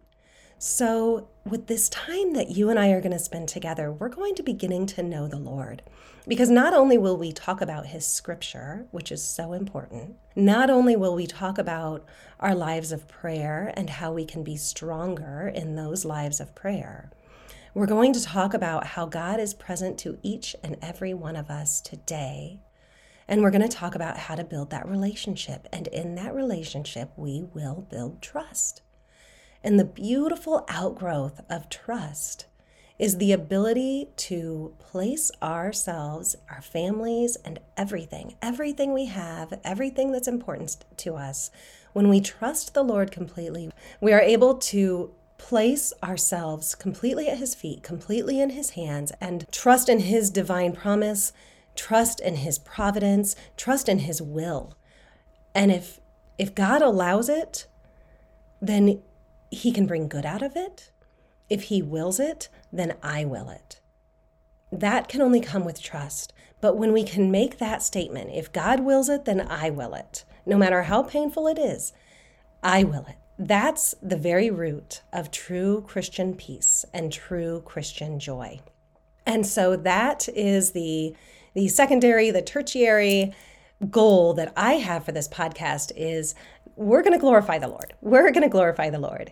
So, 0.57 1.29
with 1.43 1.65
this 1.65 1.89
time 1.89 2.33
that 2.33 2.51
you 2.51 2.69
and 2.69 2.77
I 2.77 2.89
are 2.89 3.01
going 3.01 3.13
to 3.13 3.19
spend 3.19 3.49
together, 3.49 3.91
we're 3.91 4.09
going 4.09 4.35
to 4.35 4.43
be 4.43 4.53
getting 4.53 4.85
to 4.87 5.01
know 5.01 5.27
the 5.27 5.39
Lord. 5.39 5.81
Because 6.27 6.51
not 6.51 6.73
only 6.73 6.99
will 6.99 7.17
we 7.17 7.31
talk 7.31 7.61
about 7.61 7.87
his 7.87 8.05
scripture, 8.05 8.85
which 8.91 9.11
is 9.11 9.23
so 9.23 9.53
important, 9.53 10.17
not 10.35 10.69
only 10.69 10.95
will 10.95 11.15
we 11.15 11.25
talk 11.25 11.57
about 11.57 12.05
our 12.39 12.53
lives 12.53 12.91
of 12.91 13.07
prayer 13.07 13.73
and 13.75 13.89
how 13.89 14.13
we 14.13 14.23
can 14.23 14.43
be 14.43 14.55
stronger 14.55 15.47
in 15.47 15.75
those 15.75 16.05
lives 16.05 16.39
of 16.39 16.53
prayer, 16.53 17.11
we're 17.73 17.85
going 17.85 18.11
to 18.13 18.23
talk 18.23 18.53
about 18.53 18.85
how 18.85 19.05
God 19.05 19.39
is 19.39 19.53
present 19.53 19.97
to 19.99 20.17
each 20.21 20.55
and 20.63 20.75
every 20.81 21.13
one 21.13 21.35
of 21.35 21.49
us 21.49 21.79
today. 21.79 22.59
And 23.27 23.41
we're 23.41 23.51
going 23.51 23.67
to 23.67 23.69
talk 23.69 23.95
about 23.95 24.17
how 24.17 24.35
to 24.35 24.43
build 24.43 24.71
that 24.71 24.87
relationship. 24.87 25.67
And 25.71 25.87
in 25.87 26.15
that 26.15 26.35
relationship, 26.35 27.11
we 27.15 27.43
will 27.53 27.87
build 27.89 28.21
trust. 28.21 28.81
And 29.63 29.79
the 29.79 29.85
beautiful 29.85 30.65
outgrowth 30.67 31.39
of 31.49 31.69
trust 31.69 32.47
is 32.99 33.17
the 33.17 33.31
ability 33.31 34.09
to 34.15 34.75
place 34.77 35.31
ourselves, 35.41 36.35
our 36.49 36.61
families, 36.61 37.37
and 37.37 37.59
everything, 37.77 38.35
everything 38.41 38.93
we 38.93 39.05
have, 39.05 39.59
everything 39.63 40.11
that's 40.11 40.27
important 40.27 40.83
to 40.97 41.15
us, 41.15 41.51
when 41.93 42.09
we 42.09 42.21
trust 42.21 42.73
the 42.73 42.83
Lord 42.83 43.11
completely, 43.11 43.71
we 44.01 44.13
are 44.13 44.21
able 44.21 44.55
to 44.55 45.13
place 45.47 45.91
ourselves 46.03 46.75
completely 46.75 47.27
at 47.27 47.37
His 47.39 47.55
feet, 47.55 47.83
completely 47.83 48.39
in 48.39 48.51
His 48.51 48.71
hands, 48.71 49.11
and 49.19 49.45
trust 49.51 49.89
in 49.89 49.99
His 49.99 50.29
divine 50.29 50.73
promise, 50.73 51.33
trust 51.75 52.19
in 52.19 52.37
His 52.37 52.59
providence, 52.59 53.35
trust 53.57 53.89
in 53.89 53.99
His 53.99 54.21
will. 54.21 54.77
And 55.55 55.71
if 55.71 55.99
if 56.37 56.55
God 56.55 56.81
allows 56.81 57.29
it, 57.29 57.67
then 58.61 59.01
he 59.51 59.71
can 59.71 59.85
bring 59.85 60.07
good 60.07 60.25
out 60.25 60.41
of 60.41 60.55
it. 60.55 60.91
If 61.49 61.63
he 61.63 61.81
wills 61.81 62.19
it, 62.19 62.47
then 62.71 62.95
I 63.03 63.25
will 63.25 63.49
it. 63.49 63.79
That 64.71 65.07
can 65.09 65.21
only 65.21 65.41
come 65.41 65.65
with 65.65 65.81
trust. 65.81 66.33
But 66.61 66.77
when 66.77 66.93
we 66.93 67.03
can 67.03 67.29
make 67.29 67.57
that 67.57 67.83
statement, 67.83 68.31
if 68.33 68.51
God 68.51 68.79
wills 68.79 69.09
it, 69.09 69.25
then 69.25 69.41
I 69.41 69.69
will 69.69 69.93
it. 69.93 70.23
No 70.45 70.57
matter 70.57 70.83
how 70.83 71.03
painful 71.03 71.47
it 71.47 71.59
is, 71.59 71.91
I 72.63 72.83
will 72.83 73.05
it. 73.07 73.17
That's 73.43 73.95
the 74.03 74.17
very 74.17 74.51
root 74.51 75.01
of 75.11 75.31
true 75.31 75.83
Christian 75.87 76.35
peace 76.35 76.85
and 76.93 77.11
true 77.11 77.63
Christian 77.65 78.19
joy. 78.19 78.59
And 79.25 79.47
so 79.47 79.75
that 79.77 80.29
is 80.29 80.73
the 80.73 81.15
the 81.55 81.67
secondary, 81.67 82.29
the 82.29 82.43
tertiary 82.43 83.33
goal 83.89 84.35
that 84.35 84.53
I 84.55 84.73
have 84.73 85.03
for 85.03 85.11
this 85.11 85.27
podcast 85.27 85.91
is 85.95 86.35
we're 86.75 87.01
going 87.01 87.13
to 87.13 87.19
glorify 87.19 87.57
the 87.57 87.67
Lord. 87.67 87.95
We're 88.01 88.29
going 88.29 88.43
to 88.43 88.47
glorify 88.47 88.91
the 88.91 88.99
Lord. 88.99 89.31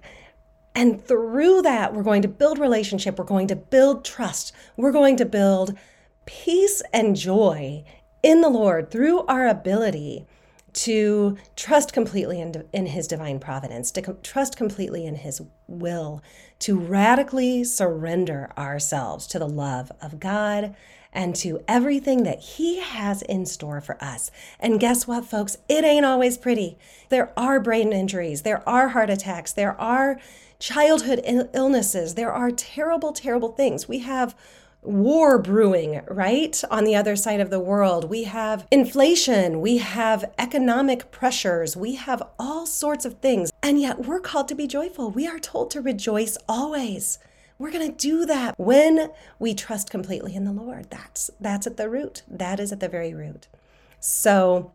And 0.73 1.05
through 1.05 1.61
that, 1.61 1.93
we're 1.93 2.01
going 2.01 2.23
to 2.23 2.27
build 2.27 2.57
relationship. 2.57 3.19
We're 3.19 3.25
going 3.25 3.47
to 3.49 3.55
build 3.55 4.03
trust. 4.03 4.53
We're 4.75 4.91
going 4.91 5.17
to 5.17 5.25
build 5.25 5.77
peace 6.25 6.81
and 6.91 7.15
joy 7.15 7.83
in 8.23 8.41
the 8.41 8.49
Lord 8.49 8.89
through 8.89 9.21
our 9.27 9.47
ability 9.47 10.25
to 10.73 11.37
trust 11.55 11.93
completely 11.93 12.39
in, 12.41 12.65
in 12.73 12.87
His 12.87 13.07
divine 13.07 13.39
providence, 13.39 13.91
to 13.91 14.01
com- 14.01 14.17
trust 14.23 14.57
completely 14.57 15.05
in 15.05 15.15
His 15.15 15.41
will, 15.67 16.21
to 16.59 16.79
radically 16.79 17.63
surrender 17.63 18.49
ourselves 18.57 19.27
to 19.27 19.39
the 19.39 19.47
love 19.47 19.91
of 20.01 20.19
God 20.19 20.75
and 21.11 21.35
to 21.35 21.63
everything 21.67 22.23
that 22.23 22.39
He 22.39 22.79
has 22.79 23.21
in 23.23 23.45
store 23.45 23.81
for 23.81 24.01
us. 24.03 24.29
And 24.59 24.79
guess 24.79 25.07
what, 25.07 25.25
folks? 25.25 25.57
It 25.67 25.83
ain't 25.83 26.05
always 26.05 26.37
pretty. 26.37 26.77
There 27.09 27.31
are 27.37 27.59
brain 27.59 27.91
injuries, 27.93 28.43
there 28.43 28.67
are 28.67 28.89
heart 28.89 29.09
attacks, 29.09 29.51
there 29.51 29.79
are 29.79 30.19
childhood 30.59 31.21
illnesses, 31.53 32.15
there 32.15 32.31
are 32.31 32.51
terrible, 32.51 33.13
terrible 33.13 33.49
things. 33.49 33.87
We 33.87 33.99
have 33.99 34.35
war 34.81 35.37
brewing, 35.37 36.01
right? 36.07 36.61
On 36.71 36.83
the 36.83 36.95
other 36.95 37.15
side 37.15 37.39
of 37.39 37.49
the 37.49 37.59
world, 37.59 38.09
we 38.09 38.23
have 38.23 38.65
inflation, 38.71 39.61
we 39.61 39.77
have 39.77 40.31
economic 40.37 41.11
pressures, 41.11 41.75
we 41.75 41.95
have 41.95 42.23
all 42.37 42.65
sorts 42.65 43.05
of 43.05 43.19
things. 43.19 43.51
And 43.61 43.79
yet 43.79 44.05
we're 44.05 44.19
called 44.19 44.47
to 44.49 44.55
be 44.55 44.67
joyful. 44.67 45.11
We 45.11 45.27
are 45.27 45.39
told 45.39 45.71
to 45.71 45.81
rejoice 45.81 46.37
always. 46.47 47.19
We're 47.57 47.71
going 47.71 47.91
to 47.91 47.97
do 47.97 48.25
that 48.25 48.55
when 48.57 49.11
we 49.37 49.53
trust 49.53 49.89
completely 49.89 50.33
in 50.33 50.45
the 50.45 50.53
Lord. 50.53 50.89
That's 50.89 51.29
that's 51.41 51.67
at 51.67 51.75
the 51.75 51.89
root. 51.89 52.23
That 52.25 52.57
is 52.57 52.71
at 52.71 52.79
the 52.79 52.87
very 52.87 53.13
root. 53.13 53.49
So 53.99 54.71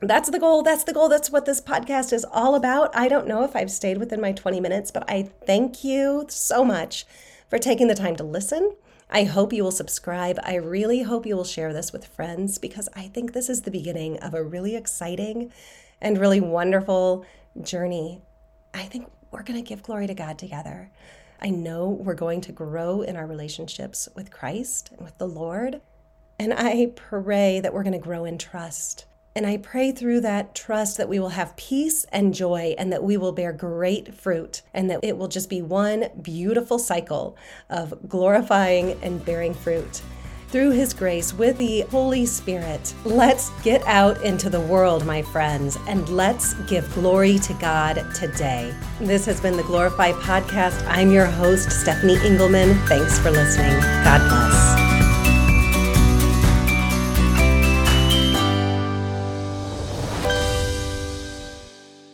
that's 0.00 0.28
the 0.28 0.40
goal. 0.40 0.62
That's 0.62 0.82
the 0.82 0.92
goal. 0.92 1.08
That's 1.08 1.30
what 1.30 1.46
this 1.46 1.60
podcast 1.60 2.12
is 2.12 2.26
all 2.32 2.56
about. 2.56 2.94
I 2.96 3.06
don't 3.06 3.28
know 3.28 3.44
if 3.44 3.54
I've 3.54 3.70
stayed 3.70 3.98
within 3.98 4.20
my 4.20 4.32
20 4.32 4.58
minutes, 4.60 4.90
but 4.90 5.08
I 5.08 5.30
thank 5.46 5.84
you 5.84 6.26
so 6.28 6.64
much 6.64 7.06
for 7.48 7.58
taking 7.58 7.86
the 7.86 7.94
time 7.94 8.16
to 8.16 8.24
listen. 8.24 8.72
I 9.08 9.24
hope 9.24 9.52
you 9.52 9.62
will 9.62 9.70
subscribe. 9.70 10.38
I 10.42 10.56
really 10.56 11.02
hope 11.02 11.26
you 11.26 11.36
will 11.36 11.44
share 11.44 11.72
this 11.72 11.92
with 11.92 12.06
friends 12.06 12.58
because 12.58 12.88
I 12.94 13.08
think 13.08 13.32
this 13.32 13.48
is 13.48 13.62
the 13.62 13.70
beginning 13.70 14.18
of 14.18 14.34
a 14.34 14.42
really 14.42 14.74
exciting 14.74 15.52
and 16.00 16.18
really 16.18 16.40
wonderful 16.40 17.24
journey. 17.62 18.20
I 18.74 18.82
think 18.82 19.10
we're 19.30 19.44
going 19.44 19.62
to 19.62 19.68
give 19.68 19.82
glory 19.82 20.06
to 20.08 20.14
God 20.14 20.38
together. 20.38 20.90
I 21.40 21.50
know 21.50 21.88
we're 21.88 22.14
going 22.14 22.40
to 22.42 22.52
grow 22.52 23.02
in 23.02 23.16
our 23.16 23.26
relationships 23.26 24.08
with 24.14 24.30
Christ 24.30 24.90
and 24.92 25.02
with 25.02 25.16
the 25.18 25.28
Lord. 25.28 25.80
And 26.38 26.52
I 26.52 26.92
pray 26.94 27.60
that 27.60 27.72
we're 27.72 27.82
going 27.82 27.92
to 27.92 27.98
grow 27.98 28.24
in 28.24 28.38
trust 28.38 29.06
and 29.36 29.46
I 29.46 29.58
pray 29.58 29.92
through 29.92 30.22
that 30.22 30.54
trust 30.54 30.96
that 30.96 31.10
we 31.10 31.20
will 31.20 31.28
have 31.28 31.54
peace 31.56 32.04
and 32.04 32.32
joy 32.32 32.74
and 32.78 32.90
that 32.90 33.04
we 33.04 33.18
will 33.18 33.32
bear 33.32 33.52
great 33.52 34.14
fruit 34.14 34.62
and 34.72 34.88
that 34.90 35.00
it 35.02 35.18
will 35.18 35.28
just 35.28 35.50
be 35.50 35.60
one 35.60 36.06
beautiful 36.22 36.78
cycle 36.78 37.36
of 37.68 38.08
glorifying 38.08 38.98
and 39.02 39.22
bearing 39.22 39.52
fruit. 39.52 40.00
Through 40.48 40.70
His 40.70 40.94
grace 40.94 41.34
with 41.34 41.58
the 41.58 41.82
Holy 41.82 42.24
Spirit, 42.24 42.94
let's 43.04 43.50
get 43.62 43.82
out 43.86 44.22
into 44.22 44.48
the 44.48 44.60
world, 44.60 45.04
my 45.04 45.20
friends, 45.20 45.76
and 45.86 46.08
let's 46.08 46.54
give 46.64 46.90
glory 46.94 47.38
to 47.40 47.52
God 47.54 48.02
today. 48.14 48.74
This 49.00 49.26
has 49.26 49.38
been 49.38 49.58
the 49.58 49.64
Glorify 49.64 50.12
Podcast. 50.12 50.82
I'm 50.88 51.10
your 51.10 51.26
host, 51.26 51.70
Stephanie 51.70 52.16
Engelman. 52.24 52.74
Thanks 52.86 53.18
for 53.18 53.30
listening. 53.30 53.78
God 54.02 54.26
bless. 54.30 54.65